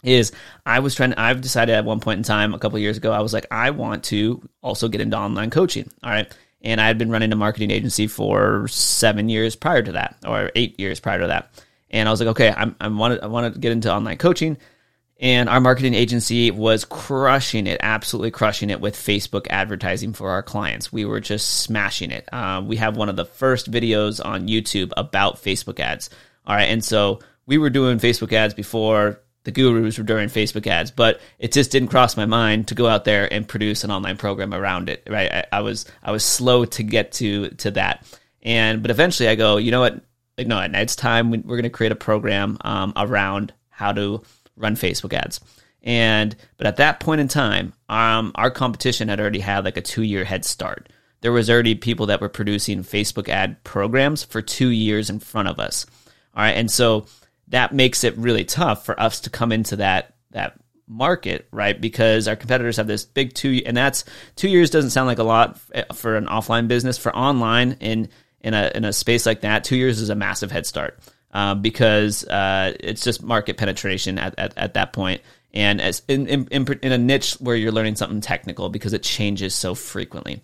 is 0.04 0.32
I 0.66 0.80
was 0.80 0.96
trying 0.96 1.14
I've 1.16 1.42
decided 1.42 1.74
at 1.74 1.86
one 1.86 2.00
point 2.00 2.18
in 2.20 2.24
time 2.24 2.54
a 2.54 2.60
couple 2.60 2.78
years 2.80 2.98
ago 2.98 3.12
I 3.12 3.22
was 3.22 3.34
like 3.34 3.48
I 3.52 3.72
want 3.72 4.04
to 4.06 4.42
also 4.62 4.88
get 4.88 5.02
into 5.02 5.18
online 5.18 5.50
coaching 5.50 5.92
all 6.04 6.12
right 6.12 6.32
and 6.62 6.80
I 6.80 6.88
had 6.88 6.98
been 6.98 7.10
running 7.10 7.32
a 7.32 7.36
marketing 7.36 7.72
agency 7.72 8.08
for 8.08 8.68
7 8.68 9.30
years 9.30 9.56
prior 9.56 9.82
to 9.82 9.94
that 9.94 10.18
or 10.26 10.52
8 10.56 10.80
years 10.80 11.00
prior 11.00 11.20
to 11.20 11.28
that 11.28 11.64
and 11.90 12.08
I 12.08 12.12
was 12.12 12.20
like 12.20 12.30
okay 12.30 12.54
I'm, 12.56 12.76
I 12.80 12.88
want 12.88 13.20
to 13.20 13.24
I 13.24 13.28
want 13.28 13.54
to 13.54 13.60
get 13.60 13.72
into 13.72 13.92
online 13.92 14.18
coaching 14.18 14.58
and 15.18 15.48
our 15.48 15.62
marketing 15.62 15.94
agency 15.94 16.52
was 16.52 16.84
crushing 16.84 17.68
it, 17.68 17.80
absolutely 17.82 18.32
crushing 18.32 18.70
it 18.70 18.82
with 18.82 18.96
Facebook 18.96 19.48
advertising 19.50 20.12
for 20.12 20.32
our 20.32 20.44
clients. 20.44 20.92
We 20.92 21.06
were 21.06 21.22
just 21.22 21.62
smashing 21.62 22.12
it. 22.12 22.28
Uh, 22.34 22.62
we 22.66 22.76
have 22.78 22.98
one 22.98 23.08
of 23.08 23.16
the 23.16 23.26
first 23.26 23.72
videos 23.72 24.24
on 24.24 24.50
YouTube 24.50 24.92
about 24.98 25.42
Facebook 25.42 25.80
ads. 25.80 26.10
All 26.48 26.56
right. 26.56 26.70
And 26.70 26.84
so 26.84 27.20
we 27.46 27.58
were 27.58 27.70
doing 27.70 28.00
Facebook 28.00 28.34
ads 28.34 28.54
before 28.54 29.22
the 29.44 29.52
gurus 29.52 29.98
were 29.98 30.04
doing 30.04 30.28
Facebook 30.28 30.66
ads, 30.66 30.90
but 30.90 31.22
it 31.38 31.52
just 31.52 31.72
didn't 31.72 31.90
cross 31.90 32.18
my 32.18 32.26
mind 32.26 32.68
to 32.70 32.76
go 32.76 32.88
out 32.88 33.06
there 33.06 33.32
and 33.32 33.48
produce 33.48 33.84
an 33.84 33.92
online 33.92 34.18
program 34.18 34.54
around 34.54 34.90
it. 34.90 35.08
Right. 35.08 35.32
I, 35.32 35.46
I 35.52 35.62
was, 35.62 35.86
I 36.04 36.12
was 36.12 36.24
slow 36.24 36.66
to 36.66 36.84
get 36.84 37.12
to, 37.14 37.50
to 37.50 37.72
that. 37.72 38.06
And, 38.42 38.82
but 38.82 38.92
eventually 38.92 39.30
I 39.30 39.36
go, 39.36 39.58
you 39.58 39.72
know 39.72 39.82
what? 39.82 40.04
Like, 40.38 40.48
no, 40.48 40.60
it's 40.60 40.96
time. 40.96 41.32
We're 41.32 41.38
going 41.58 41.64
to 41.64 41.70
create 41.70 41.92
a 41.92 41.96
program 41.96 42.58
um, 42.62 42.92
around 42.96 43.54
how 43.70 43.94
to 43.94 44.24
run 44.58 44.76
Facebook 44.76 45.14
ads. 45.14 45.40
And 45.86 46.36
but 46.58 46.66
at 46.68 46.78
that 46.78 47.00
point 47.00 47.22
in 47.22 47.28
time, 47.28 47.74
um, 47.88 48.32
our 48.36 48.50
competition 48.50 49.08
had 49.08 49.20
already 49.20 49.40
had 49.40 49.64
like 49.64 49.78
a 49.78 49.82
two 49.82 50.02
year 50.02 50.26
head 50.26 50.44
start. 50.44 50.90
There 51.22 51.32
was 51.32 51.50
already 51.50 51.76
people 51.76 52.08
that 52.08 52.22
were 52.22 52.30
producing 52.30 52.84
Facebook 52.84 53.30
ad 53.30 53.64
programs 53.64 54.24
for 54.24 54.42
two 54.42 54.70
years 54.70 55.10
in 55.10 55.20
front 55.20 55.48
of 55.48 55.60
us. 55.60 55.86
All 56.36 56.44
right, 56.44 56.52
and 56.52 56.70
so 56.70 57.06
that 57.50 57.74
makes 57.74 58.04
it 58.04 58.18
really 58.18 58.44
tough 58.44 58.86
for 58.86 59.00
us 59.00 59.22
to 59.22 59.30
come 59.30 59.52
into 59.52 59.78
that 59.78 60.16
that 60.32 60.58
market, 60.88 61.48
right? 61.52 61.80
Because 61.80 62.28
our 62.28 62.36
competitors 62.36 62.78
have 62.78 62.88
this 62.88 63.06
big 63.06 63.34
two, 63.34 63.62
and 63.66 63.76
that's 63.76 64.04
two 64.36 64.50
years 64.50 64.70
doesn't 64.70 64.92
sound 64.92 65.08
like 65.08 65.20
a 65.20 65.24
lot 65.24 65.60
for 65.94 66.18
an 66.18 66.26
offline 66.28 66.68
business. 66.68 66.98
For 66.98 67.16
online 67.16 67.78
in 67.80 68.10
in 68.42 68.54
a 68.54 68.72
in 68.76 68.86
a 68.86 68.94
space 68.94 69.26
like 69.26 69.42
that, 69.42 69.64
two 69.64 69.78
years 69.78 70.02
is 70.02 70.10
a 70.10 70.16
massive 70.16 70.52
head 70.52 70.66
start 70.66 71.00
uh, 71.36 71.54
because 71.54 72.24
uh, 72.26 72.74
it's 72.80 73.04
just 73.04 73.22
market 73.22 73.58
penetration 73.58 74.18
at, 74.18 74.34
at, 74.38 74.58
at 74.58 74.74
that 74.76 74.94
point 74.94 75.22
and 75.54 75.82
as 75.82 76.02
in, 76.08 76.28
in, 76.28 76.48
in, 76.82 76.92
a 76.94 76.98
niche 76.98 77.34
where 77.36 77.58
you're 77.58 77.74
learning 77.74 77.96
something 77.96 78.22
technical 78.22 78.70
because 78.70 78.94
it 78.94 79.04
changes 79.04 79.54
so 79.54 79.76
frequently 79.76 80.42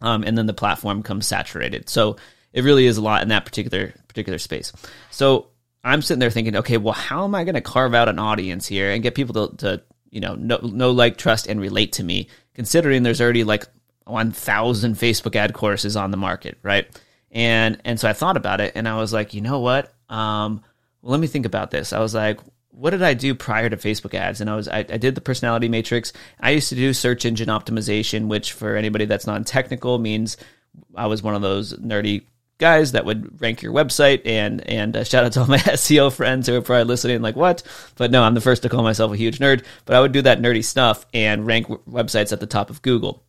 um, 0.00 0.22
and 0.22 0.38
then 0.38 0.46
the 0.46 0.54
platform 0.54 1.02
comes 1.02 1.26
saturated 1.26 1.88
so 1.88 2.16
it 2.52 2.62
really 2.62 2.86
is 2.86 2.96
a 2.96 3.02
lot 3.02 3.22
in 3.22 3.28
that 3.28 3.44
particular 3.44 3.92
particular 4.10 4.38
space 4.38 4.72
so 5.10 5.48
i'm 5.84 6.02
sitting 6.02 6.20
there 6.20 6.30
thinking 6.30 6.56
okay 6.56 6.76
well 6.76 6.94
how 6.94 7.24
am 7.24 7.34
i 7.34 7.44
going 7.44 7.54
to 7.54 7.60
carve 7.60 7.94
out 7.94 8.08
an 8.08 8.18
audience 8.18 8.66
here 8.66 8.90
and 8.90 9.02
get 9.02 9.14
people 9.14 9.48
to, 9.48 9.56
to 9.56 9.82
you 10.10 10.20
know 10.20 10.34
know, 10.34 10.58
know 10.58 10.90
like 10.90 11.16
trust 11.16 11.46
and 11.46 11.60
relate 11.60 11.92
to 11.92 12.02
me 12.04 12.28
considering 12.54 13.02
there's 13.02 13.20
already 13.20 13.44
like 13.44 13.66
1000 14.04 14.94
facebook 14.94 15.36
ad 15.36 15.54
courses 15.54 15.96
on 15.96 16.10
the 16.10 16.16
market 16.16 16.58
right 16.62 16.88
and 17.30 17.80
and 17.84 17.98
so 18.00 18.08
i 18.08 18.12
thought 18.12 18.36
about 18.36 18.60
it 18.60 18.72
and 18.74 18.88
i 18.88 18.96
was 18.96 19.12
like 19.12 19.34
you 19.34 19.40
know 19.40 19.60
what 19.60 19.92
um, 20.10 20.62
well, 21.02 21.12
let 21.12 21.20
me 21.20 21.26
think 21.26 21.46
about 21.46 21.70
this. 21.70 21.92
I 21.92 22.00
was 22.00 22.14
like, 22.14 22.40
what 22.70 22.90
did 22.90 23.02
I 23.02 23.14
do 23.14 23.34
prior 23.34 23.68
to 23.68 23.76
Facebook 23.76 24.14
ads? 24.14 24.40
And 24.40 24.50
I 24.50 24.56
was 24.56 24.68
I, 24.68 24.78
I, 24.78 24.96
did 24.96 25.14
the 25.14 25.20
personality 25.20 25.68
matrix. 25.68 26.12
I 26.40 26.50
used 26.50 26.68
to 26.70 26.74
do 26.74 26.92
search 26.92 27.24
engine 27.24 27.48
optimization, 27.48 28.26
which 28.26 28.52
for 28.52 28.76
anybody 28.76 29.04
that's 29.04 29.26
non 29.26 29.44
technical 29.44 29.98
means 29.98 30.36
I 30.94 31.06
was 31.06 31.22
one 31.22 31.34
of 31.34 31.42
those 31.42 31.74
nerdy 31.74 32.22
guys 32.60 32.92
that 32.92 33.04
would 33.04 33.40
rank 33.40 33.62
your 33.62 33.72
website. 33.72 34.22
And 34.24 34.64
and 34.68 34.96
uh, 34.96 35.04
shout 35.04 35.24
out 35.24 35.32
to 35.32 35.40
all 35.40 35.46
my 35.46 35.58
SEO 35.58 36.12
friends 36.12 36.46
who 36.46 36.54
are 36.54 36.62
probably 36.62 36.84
listening, 36.84 37.22
like 37.22 37.34
what? 37.34 37.64
But 37.96 38.12
no, 38.12 38.22
I'm 38.22 38.34
the 38.34 38.40
first 38.40 38.62
to 38.62 38.68
call 38.68 38.84
myself 38.84 39.12
a 39.12 39.16
huge 39.16 39.38
nerd. 39.38 39.64
But 39.84 39.96
I 39.96 40.00
would 40.00 40.12
do 40.12 40.22
that 40.22 40.40
nerdy 40.40 40.64
stuff 40.64 41.04
and 41.12 41.46
rank 41.46 41.66
w- 41.66 41.82
websites 41.90 42.32
at 42.32 42.38
the 42.38 42.46
top 42.46 42.70
of 42.70 42.82
Google. 42.82 43.24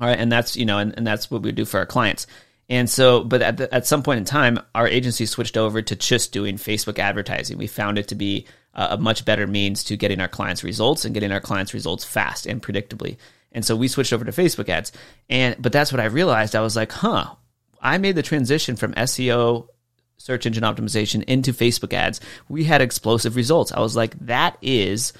All 0.00 0.08
right, 0.08 0.18
and 0.18 0.32
that's 0.32 0.56
you 0.56 0.64
know, 0.64 0.78
and, 0.78 0.92
and 0.96 1.06
that's 1.06 1.30
what 1.30 1.42
we 1.42 1.52
do 1.52 1.64
for 1.64 1.78
our 1.78 1.86
clients. 1.86 2.26
And 2.70 2.88
so, 2.88 3.24
but 3.24 3.42
at, 3.42 3.56
the, 3.56 3.74
at 3.74 3.86
some 3.86 4.04
point 4.04 4.18
in 4.18 4.24
time, 4.24 4.60
our 4.76 4.86
agency 4.86 5.26
switched 5.26 5.56
over 5.56 5.82
to 5.82 5.96
just 5.96 6.32
doing 6.32 6.56
Facebook 6.56 7.00
advertising. 7.00 7.58
We 7.58 7.66
found 7.66 7.98
it 7.98 8.06
to 8.08 8.14
be 8.14 8.46
a, 8.74 8.90
a 8.92 8.96
much 8.96 9.24
better 9.24 9.46
means 9.48 9.82
to 9.84 9.96
getting 9.96 10.20
our 10.20 10.28
clients 10.28 10.62
results 10.62 11.04
and 11.04 11.12
getting 11.12 11.32
our 11.32 11.40
clients 11.40 11.74
results 11.74 12.04
fast 12.04 12.46
and 12.46 12.62
predictably. 12.62 13.16
And 13.52 13.64
so 13.64 13.74
we 13.74 13.88
switched 13.88 14.12
over 14.12 14.24
to 14.24 14.30
Facebook 14.30 14.68
ads. 14.68 14.92
And 15.28 15.56
but 15.60 15.72
that's 15.72 15.92
what 15.92 16.00
I 16.00 16.04
realized. 16.06 16.54
I 16.54 16.60
was 16.60 16.76
like, 16.76 16.92
huh, 16.92 17.34
I 17.80 17.98
made 17.98 18.16
the 18.16 18.22
transition 18.22 18.76
from 18.76 18.92
SEO 18.94 19.68
search 20.16 20.44
engine 20.44 20.64
optimization 20.64 21.24
into 21.24 21.52
Facebook 21.52 21.92
ads. 21.92 22.20
We 22.48 22.64
had 22.64 22.82
explosive 22.82 23.36
results. 23.36 23.72
I 23.72 23.80
was 23.80 23.96
like, 23.96 24.18
that 24.26 24.56
is 24.60 25.12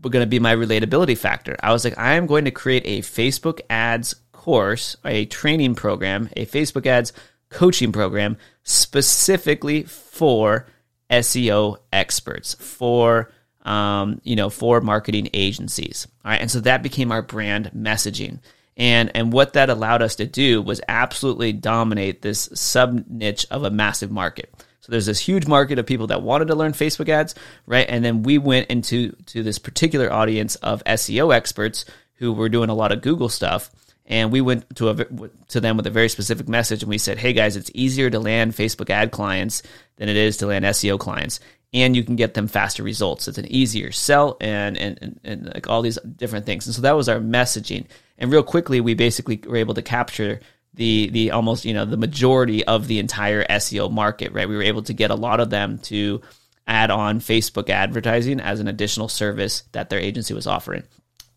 going 0.00 0.22
to 0.22 0.26
be 0.26 0.38
my 0.38 0.54
relatability 0.54 1.18
factor. 1.18 1.56
I 1.62 1.72
was 1.72 1.84
like, 1.84 1.98
I 1.98 2.14
am 2.14 2.26
going 2.26 2.46
to 2.46 2.50
create 2.50 2.84
a 2.86 3.02
Facebook 3.02 3.60
ads 3.68 4.14
course, 4.32 4.96
a 5.04 5.26
training 5.26 5.74
program, 5.74 6.30
a 6.36 6.46
Facebook 6.46 6.86
ads 6.86 7.12
coaching 7.50 7.92
program 7.92 8.38
specifically 8.62 9.82
for 9.82 10.66
SEO 11.10 11.76
experts, 11.92 12.54
for 12.54 13.30
um, 13.62 14.22
you 14.24 14.36
know, 14.36 14.48
for 14.48 14.80
marketing 14.80 15.28
agencies. 15.34 16.08
All 16.24 16.30
right, 16.30 16.40
and 16.40 16.50
so 16.50 16.60
that 16.60 16.82
became 16.82 17.12
our 17.12 17.20
brand 17.20 17.70
messaging. 17.76 18.38
And, 18.80 19.10
and 19.14 19.30
what 19.30 19.52
that 19.52 19.68
allowed 19.68 20.00
us 20.00 20.16
to 20.16 20.26
do 20.26 20.62
was 20.62 20.80
absolutely 20.88 21.52
dominate 21.52 22.22
this 22.22 22.48
sub 22.54 23.04
niche 23.08 23.44
of 23.50 23.62
a 23.62 23.70
massive 23.70 24.10
market. 24.10 24.50
So 24.80 24.90
there's 24.90 25.04
this 25.04 25.20
huge 25.20 25.46
market 25.46 25.78
of 25.78 25.84
people 25.84 26.06
that 26.06 26.22
wanted 26.22 26.48
to 26.48 26.54
learn 26.54 26.72
Facebook 26.72 27.10
ads, 27.10 27.34
right? 27.66 27.84
And 27.86 28.02
then 28.02 28.22
we 28.22 28.38
went 28.38 28.68
into 28.68 29.12
to 29.26 29.42
this 29.42 29.58
particular 29.58 30.10
audience 30.10 30.54
of 30.56 30.82
SEO 30.84 31.34
experts 31.34 31.84
who 32.14 32.32
were 32.32 32.48
doing 32.48 32.70
a 32.70 32.74
lot 32.74 32.90
of 32.90 33.02
Google 33.02 33.28
stuff. 33.28 33.70
And 34.06 34.32
we 34.32 34.40
went 34.40 34.74
to 34.76 34.88
a, 34.88 35.28
to 35.48 35.60
them 35.60 35.76
with 35.76 35.86
a 35.86 35.90
very 35.90 36.08
specific 36.08 36.48
message. 36.48 36.82
And 36.82 36.88
we 36.88 36.96
said 36.96 37.18
hey 37.18 37.34
guys 37.34 37.56
it's 37.56 37.70
easier 37.74 38.08
to 38.08 38.18
land 38.18 38.54
facebook 38.54 38.90
ad 38.90 39.12
clients 39.12 39.62
than 39.96 40.08
it 40.08 40.16
is 40.16 40.38
to 40.38 40.46
land 40.46 40.64
seo 40.64 40.98
clients. 40.98 41.38
And 41.72 41.94
you 41.94 42.02
can 42.02 42.16
get 42.16 42.34
them 42.34 42.48
faster 42.48 42.82
results. 42.82 43.28
It's 43.28 43.38
an 43.38 43.46
easier 43.46 43.92
sell 43.92 44.38
and 44.40 44.76
and, 44.78 44.98
and, 45.02 45.20
and 45.22 45.54
like 45.54 45.68
all 45.68 45.82
these 45.82 45.98
different 46.16 46.46
things. 46.46 46.66
And 46.66 46.74
so 46.74 46.82
that 46.82 46.96
was 46.96 47.08
our 47.08 47.20
messaging 47.20 47.86
and 48.20 48.30
real 48.30 48.42
quickly 48.42 48.80
we 48.80 48.94
basically 48.94 49.40
were 49.46 49.56
able 49.56 49.74
to 49.74 49.82
capture 49.82 50.40
the 50.74 51.10
the 51.10 51.32
almost 51.32 51.64
you 51.64 51.74
know 51.74 51.84
the 51.84 51.96
majority 51.96 52.64
of 52.64 52.86
the 52.86 52.98
entire 52.98 53.44
seo 53.44 53.90
market 53.90 54.32
right 54.32 54.48
we 54.48 54.56
were 54.56 54.62
able 54.62 54.82
to 54.82 54.92
get 54.92 55.10
a 55.10 55.16
lot 55.16 55.40
of 55.40 55.50
them 55.50 55.78
to 55.78 56.20
add 56.66 56.90
on 56.90 57.18
facebook 57.18 57.68
advertising 57.70 58.38
as 58.38 58.60
an 58.60 58.68
additional 58.68 59.08
service 59.08 59.64
that 59.72 59.90
their 59.90 59.98
agency 59.98 60.34
was 60.34 60.46
offering 60.46 60.84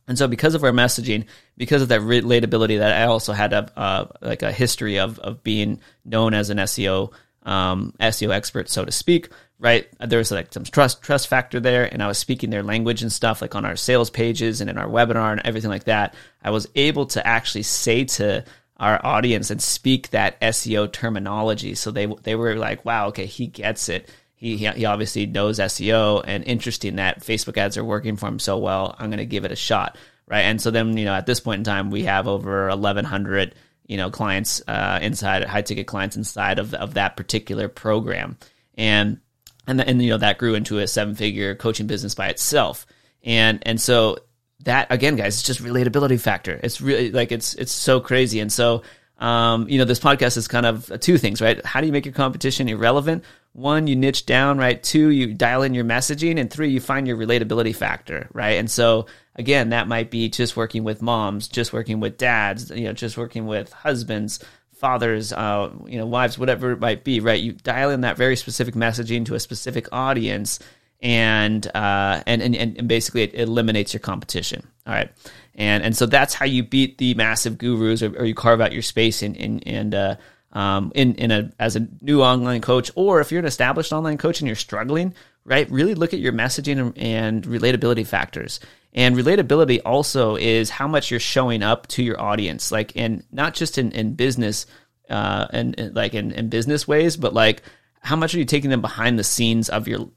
and 0.08 0.18
so, 0.18 0.28
because 0.28 0.54
of 0.54 0.63
our 0.63 0.72
messaging, 0.72 1.25
because 1.56 1.82
of 1.82 1.88
that 1.88 2.02
relatability, 2.02 2.80
that 2.80 2.92
I 2.94 3.06
also 3.06 3.32
had 3.32 3.54
a 3.54 3.72
uh, 3.80 4.08
like 4.22 4.44
a 4.44 4.52
history 4.52 5.00
of 5.00 5.18
of 5.20 5.44
being 5.44 5.80
known 6.04 6.34
as 6.34 6.50
an 6.50 6.58
SEO 6.58 7.13
um, 7.44 7.94
SEO 8.00 8.34
expert, 8.34 8.70
so 8.70 8.84
to 8.84 8.92
speak. 8.92 9.30
Right, 9.63 9.88
there 10.05 10.20
was 10.20 10.29
like 10.29 10.51
some 10.51 10.65
trust 10.65 11.01
trust 11.01 11.29
factor 11.29 11.62
there, 11.62 11.86
and 11.86 12.03
I 12.03 12.08
was 12.08 12.17
speaking 12.17 12.50
their 12.50 12.63
language 12.63 13.01
and 13.01 13.12
stuff, 13.12 13.41
like 13.41 13.55
on 13.55 13.63
our 13.63 13.77
sales 13.77 14.10
pages 14.10 14.60
and 14.60 14.70
in 14.70 14.77
our 14.77 14.89
webinar 14.89 15.32
and 15.32 15.41
everything 15.46 15.70
like 15.70 15.86
that. 15.86 16.15
I 16.43 16.50
was 16.50 16.67
able 16.75 17.05
to 17.08 17.25
actually 17.25 17.63
say 17.63 18.03
to 18.03 18.43
our 18.75 19.00
audience 19.05 19.51
and 19.51 19.62
speak 19.62 20.10
that 20.10 20.39
SEO 20.41 20.91
terminology, 20.91 21.75
so 21.75 21.91
they 21.91 22.08
they 22.24 22.36
were 22.36 22.55
like, 22.55 22.84
"Wow, 22.84 23.08
okay, 23.08 23.25
he 23.25 23.48
gets 23.48 23.88
it." 23.88 24.10
he, 24.43 24.58
he 24.58 24.86
obviously 24.86 25.25
knows 25.25 25.58
SEO 25.58 26.22
and 26.27 26.43
interesting 26.43 26.98
that 26.98 27.22
Facebook 27.22 27.55
ads 27.55 27.77
are 27.77 27.86
working 27.86 28.17
for 28.17 28.27
him 28.27 28.39
so 28.39 28.58
well. 28.58 28.93
I'm 29.00 29.10
going 29.10 29.20
to 29.20 29.25
give 29.25 29.46
it 29.46 29.53
a 29.53 29.55
shot, 29.55 29.98
right? 30.27 30.41
And 30.41 30.62
so 30.62 30.70
then 30.70 30.98
you 30.98 31.05
know 31.05 31.13
at 31.13 31.25
this 31.25 31.39
point 31.39 31.60
in 31.60 31.63
time 31.63 31.91
we 31.91 32.03
have 32.03 32.27
over 32.27 32.67
1,100 32.67 33.55
you 33.88 33.96
know 33.96 34.10
clients 34.10 34.62
uh, 34.67 35.00
inside 35.01 35.46
high 35.46 35.62
ticket 35.62 35.88
clients 35.88 36.17
inside 36.17 36.60
of 36.60 36.74
of 36.74 36.96
that 36.96 37.15
particular 37.15 37.70
program, 37.70 38.38
and 38.75 39.22
and 39.67 39.82
and 39.82 40.01
you 40.01 40.10
know 40.10 40.17
that 40.17 40.38
grew 40.38 40.55
into 40.55 40.79
a 40.79 40.88
seven 40.88 41.15
figure 41.15 41.55
coaching 41.55 41.88
business 41.88 42.15
by 42.15 42.29
itself, 42.29 42.86
and 43.24 43.60
and 43.63 43.79
so 43.79 44.17
that 44.63 44.88
again, 44.89 45.15
guys, 45.15 45.36
it's 45.36 45.43
just 45.43 45.62
relatability 45.62 46.20
factor. 46.20 46.60
It's 46.63 46.82
really 46.82 47.12
like 47.12 47.32
it's 47.32 47.53
it's 47.55 47.72
so 47.72 48.00
crazy, 48.00 48.39
and 48.39 48.51
so 48.51 48.84
um, 49.24 49.70
you 49.70 49.77
know, 49.77 49.86
this 49.86 50.00
podcast 50.00 50.36
is 50.36 50.48
kind 50.48 50.65
of 50.65 50.91
two 51.00 51.17
things, 51.17 51.41
right? 51.41 51.63
How 51.65 51.79
do 51.79 51.88
you 51.88 51.93
make 51.93 52.05
your 52.05 52.13
competition 52.13 52.67
irrelevant? 52.67 53.24
One, 53.53 53.88
you 53.88 53.96
niche 53.96 54.25
down, 54.25 54.58
right? 54.58 54.82
Two, 54.82 55.10
you 55.10 55.34
dial 55.34 55.62
in 55.62 55.74
your 55.74 55.86
messaging, 55.86 56.39
and 56.39 56.51
three, 56.51 56.70
you 56.70 56.82
find 56.82 57.08
your 57.08 57.15
relatability 57.15 57.75
factor, 57.75 58.27
right? 58.34 58.58
And 58.58 58.70
so, 58.70 59.05
again, 59.36 59.70
that 59.70 59.88
might 59.88 60.12
be 60.12 60.27
just 60.27 60.58
working 60.58 60.84
with 60.84 61.01
moms, 61.01 61.48
just 61.48 61.72
working 61.72 62.00
with 62.00 62.17
dads, 62.17 62.72
you 62.72 62.86
know, 62.86 62.93
just 62.93 63.17
working 63.17 63.46
with 63.46 63.72
husbands, 63.72 64.43
fathers, 64.84 65.32
uh, 65.32 65.72
you 65.88 65.98
know, 65.98 66.06
wives, 66.06 66.38
whatever 66.38 66.72
it 66.72 66.80
might 66.80 67.04
be, 67.04 67.20
right? 67.20 67.42
You 67.42 67.54
dial 67.54 67.90
in 67.90 68.02
that 68.02 68.18
very 68.18 68.36
specific 68.36 68.75
messaging 68.75 69.25
to 69.28 69.36
a 69.36 69.40
specific 69.40 69.88
audience, 69.92 70.60
and 71.02 71.66
uh, 71.74 72.22
and, 72.28 72.42
and 72.42 72.56
and 72.56 72.88
basically 72.88 73.24
it 73.24 73.34
eliminates 73.34 73.94
your 73.94 74.02
competition. 74.02 74.68
All 74.86 74.94
right 74.94 75.10
and 75.56 75.84
and 75.84 75.96
so 75.96 76.06
that's 76.06 76.34
how 76.34 76.46
you 76.46 76.63
beat 76.63 76.98
the 76.98 77.13
massive 77.13 77.58
gurus, 77.58 78.02
or, 78.02 78.18
or 78.18 78.25
you 78.25 78.36
carve 78.36 78.62
out 78.62 78.74
your 78.74 78.82
space 78.82 79.22
in 79.22 79.36
in 79.36 79.60
and 79.68 79.96
uh, 79.96 80.16
um, 80.54 80.92
in 80.96 81.16
in 81.16 81.32
a 81.32 81.52
as 81.60 81.75
a 81.75 81.88
new 82.02 82.24
online 82.24 82.62
coach, 82.62 82.92
or 82.96 83.22
if 83.22 83.32
you're 83.32 83.40
an 83.40 83.46
established 83.46 83.94
online 83.94 84.18
coach 84.18 84.40
and 84.42 84.48
you're 84.48 84.56
struggling, 84.56 85.13
right? 85.46 85.70
Really 85.70 85.96
look 85.96 86.13
at 86.13 86.20
your 86.20 86.34
messaging 86.34 86.80
and, 86.80 86.98
and 86.98 87.44
relatability 87.44 88.08
factors. 88.08 88.60
And 88.93 89.15
relatability 89.15 89.81
also 89.83 90.35
is 90.35 90.69
how 90.69 90.88
much 90.88 91.09
you're 91.09 91.19
showing 91.19 91.63
up 91.63 91.88
to 91.88 92.03
your 92.03 92.21
audience, 92.21 92.71
like, 92.71 92.93
and 92.95 93.23
not 93.31 93.55
just 93.55 93.77
in, 93.77 93.91
in 93.91 94.13
business, 94.13 94.67
uh, 95.09 95.47
and, 95.51 95.79
and 95.79 95.95
like 95.95 96.13
in, 96.13 96.31
in 96.31 96.50
business 96.50 96.88
ways, 96.88 97.17
but 97.17 97.33
like 97.33 97.63
how 98.03 98.15
much 98.15 98.35
are 98.35 98.38
you 98.38 98.45
taking 98.45 98.69
them 98.69 98.81
behind 98.81 99.17
the 99.17 99.23
scenes 99.23 99.69
of 99.69 99.88
your 99.88 100.09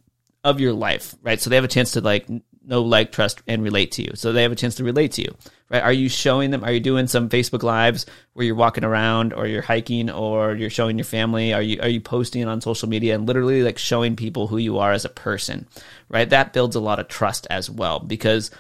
of 0.45 0.61
your 0.61 0.73
life, 0.73 1.15
right? 1.23 1.41
So 1.41 1.51
they 1.51 1.57
have 1.57 1.65
a 1.65 1.69
chance 1.69 1.93
to 1.93 2.01
like 2.01 2.29
know, 2.67 2.83
like, 2.83 3.13
trust, 3.13 3.43
and 3.47 3.63
relate 3.63 3.93
to 3.93 4.03
you. 4.03 4.13
So 4.15 4.33
they 4.33 4.43
have 4.43 4.53
a 4.53 4.57
chance 4.57 4.75
to 4.77 4.85
relate 4.85 5.13
to 5.13 5.23
you, 5.23 5.35
right? 5.71 5.83
Are 5.83 5.93
you 5.93 6.09
showing 6.09 6.51
them? 6.51 6.65
Are 6.65 6.73
you 6.73 6.81
doing 6.81 7.07
some 7.07 7.29
Facebook 7.29 7.63
lives 7.63 8.07
where 8.33 8.45
you're 8.45 8.55
walking 8.55 8.85
around, 8.85 9.33
or 9.33 9.47
you're 9.47 9.63
hiking, 9.63 10.11
or 10.11 10.55
you're 10.55 10.71
showing 10.71 10.99
your 10.99 11.05
family? 11.05 11.55
Are 11.55 11.63
you 11.63 11.81
are 11.81 11.89
you 11.89 12.01
posting 12.01 12.47
on 12.47 12.61
social 12.61 12.89
media 12.89 13.15
and 13.15 13.27
literally 13.27 13.63
like 13.63 13.79
showing 13.79 14.17
people 14.17 14.47
who 14.47 14.59
you 14.59 14.79
are 14.79 14.93
as 14.93 15.05
a 15.05 15.11
person, 15.11 15.67
right? 16.09 16.29
That 16.29 16.53
builds 16.53 16.77
a 16.77 16.81
lot 16.81 16.99
of 16.99 17.09
trust 17.09 17.47
as 17.51 17.71
well 17.71 18.01
because, 18.01 18.51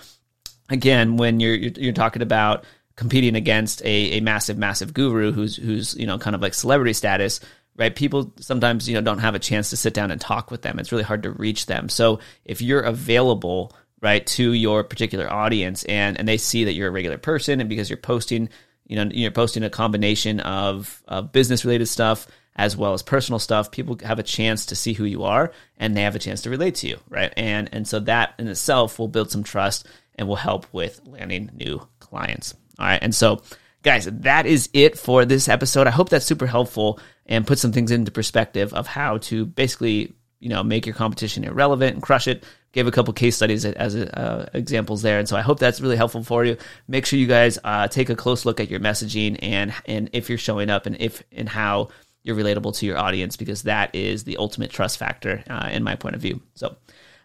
again, 0.71 1.17
when 1.17 1.41
you're 1.41 1.55
you're, 1.55 1.73
you're 1.77 1.93
talking 1.93 2.23
about 2.23 2.65
competing 2.97 3.37
against 3.37 3.83
a, 3.83 4.19
a 4.19 4.21
massive 4.21 4.59
massive 4.59 4.95
guru 4.95 5.31
who's 5.31 5.57
who's 5.57 5.95
you 5.97 6.07
know 6.07 6.19
kind 6.19 6.35
of 6.35 6.43
like 6.43 6.55
celebrity 6.55 6.95
status 6.95 7.41
right 7.77 7.95
people 7.95 8.33
sometimes 8.41 8.89
you 8.89 8.95
know 8.95 9.03
don't 9.03 9.19
have 9.19 9.35
a 9.35 9.39
chance 9.39 9.71
to 9.71 9.77
sit 9.77 9.95
down 9.95 10.11
and 10.11 10.21
talk 10.21 10.51
with 10.51 10.63
them 10.63 10.79
it's 10.79 10.93
really 10.93 11.05
hard 11.05 11.23
to 11.23 11.31
reach 11.31 11.67
them 11.67 11.89
so 11.89 12.19
if 12.45 12.63
you're 12.63 12.81
available 12.81 13.73
right 14.00 14.26
to 14.26 14.53
your 14.53 14.85
particular 14.85 15.31
audience 15.31 15.85
and 15.85 16.19
and 16.19 16.29
they 16.29 16.37
see 16.37 16.65
that 16.65 16.75
you're 16.75 16.88
a 16.88 16.93
regular 16.93 17.19
person 17.19 17.61
and 17.61 17.69
because 17.69 17.88
you're 17.88 17.97
posting 17.97 18.49
you 18.87 18.97
know 18.97 19.11
you're 19.12 19.31
posting 19.31 19.62
a 19.62 19.71
combination 19.71 20.41
of, 20.41 21.03
of 21.09 21.33
business 21.33 21.65
related 21.65 21.87
stuff 21.87 22.26
as 22.55 22.76
well 22.76 22.93
as 22.93 23.03
personal 23.03 23.38
stuff 23.38 23.71
people 23.71 23.99
have 24.03 24.19
a 24.19 24.23
chance 24.23 24.67
to 24.67 24.76
see 24.76 24.93
who 24.93 25.05
you 25.05 25.25
are 25.25 25.53
and 25.79 25.97
they 25.97 26.03
have 26.03 26.15
a 26.15 26.21
chance 26.21 26.43
to 26.43 26.50
relate 26.50 26.75
to 26.75 26.88
you 26.88 26.99
right? 27.09 27.33
And 27.37 27.69
and 27.73 27.87
so 27.87 28.00
that 28.00 28.35
in 28.38 28.49
itself 28.49 28.99
will 28.99 29.09
build 29.09 29.31
some 29.31 29.43
trust 29.43 29.87
and 30.15 30.29
will 30.29 30.37
help 30.37 30.67
with 30.73 31.00
landing 31.07 31.50
new 31.55 31.87
clients. 31.99 32.55
All 32.79 32.87
right 32.87 33.03
and 33.03 33.15
so 33.15 33.43
guys 33.83 34.07
that 34.07 34.47
is 34.47 34.69
it 34.73 34.99
for 34.99 35.25
this 35.25 35.49
episode. 35.49 35.87
I 35.87 35.91
hope 35.91 36.11
that's 36.11 36.26
super 36.26 36.47
helpful 36.47 37.00
and 37.25 37.47
put 37.47 37.59
some 37.59 37.73
things 37.73 37.91
into 37.91 38.11
perspective 38.11 38.73
of 38.75 38.87
how 38.87 39.19
to 39.19 39.47
basically 39.47 40.12
you 40.38 40.49
know 40.50 40.62
make 40.62 40.87
your 40.87 40.95
competition 40.95 41.45
irrelevant 41.45 41.95
and 41.95 42.03
crush 42.03 42.29
it 42.29 42.45
gave 42.76 42.87
a 42.87 42.92
couple 42.92 43.12
case 43.14 43.35
studies 43.35 43.64
as 43.64 43.97
uh, 43.97 44.49
examples 44.52 45.02
there, 45.02 45.18
and 45.18 45.28
so 45.28 45.37
I 45.37 45.40
hope 45.40 45.59
that's 45.59 45.80
really 45.80 45.97
helpful 45.97 46.23
for 46.23 46.45
you. 46.45 46.56
Make 46.87 47.06
sure 47.06 47.18
you 47.18 47.26
guys 47.26 47.59
uh, 47.64 47.88
take 47.88 48.11
a 48.11 48.14
close 48.14 48.45
look 48.45 48.61
at 48.61 48.71
your 48.71 48.78
messaging 48.78 49.38
and 49.42 49.75
and 49.87 50.11
if 50.12 50.28
you're 50.28 50.38
showing 50.38 50.71
up 50.71 50.87
and 50.87 50.97
if 51.00 51.23
and 51.33 51.49
how 51.49 51.88
you're 52.23 52.37
relatable 52.37 52.76
to 52.78 52.87
your 52.87 52.99
audience 52.99 53.37
because 53.37 53.62
that 53.62 53.95
is 53.95 54.25
the 54.25 54.37
ultimate 54.37 54.71
trust 54.71 54.99
factor 54.99 55.42
uh, 55.49 55.71
in 55.73 55.83
my 55.83 55.97
point 55.97 56.14
of 56.14 56.23
view. 56.23 56.40
So. 56.54 56.76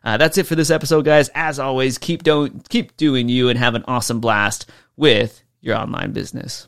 Uh, 0.03 0.17
that's 0.17 0.35
it 0.39 0.47
for 0.47 0.55
this 0.55 0.71
episode, 0.71 1.05
guys. 1.05 1.29
As 1.35 1.59
always, 1.59 1.99
keep 1.99 2.23
doing 2.23 2.63
keep 2.69 2.97
doing 2.97 3.29
you 3.29 3.49
and 3.49 3.59
have 3.59 3.75
an 3.75 3.83
awesome 3.87 4.19
blast 4.19 4.67
with 4.97 5.43
your 5.59 5.77
online 5.77 6.11
business. 6.11 6.67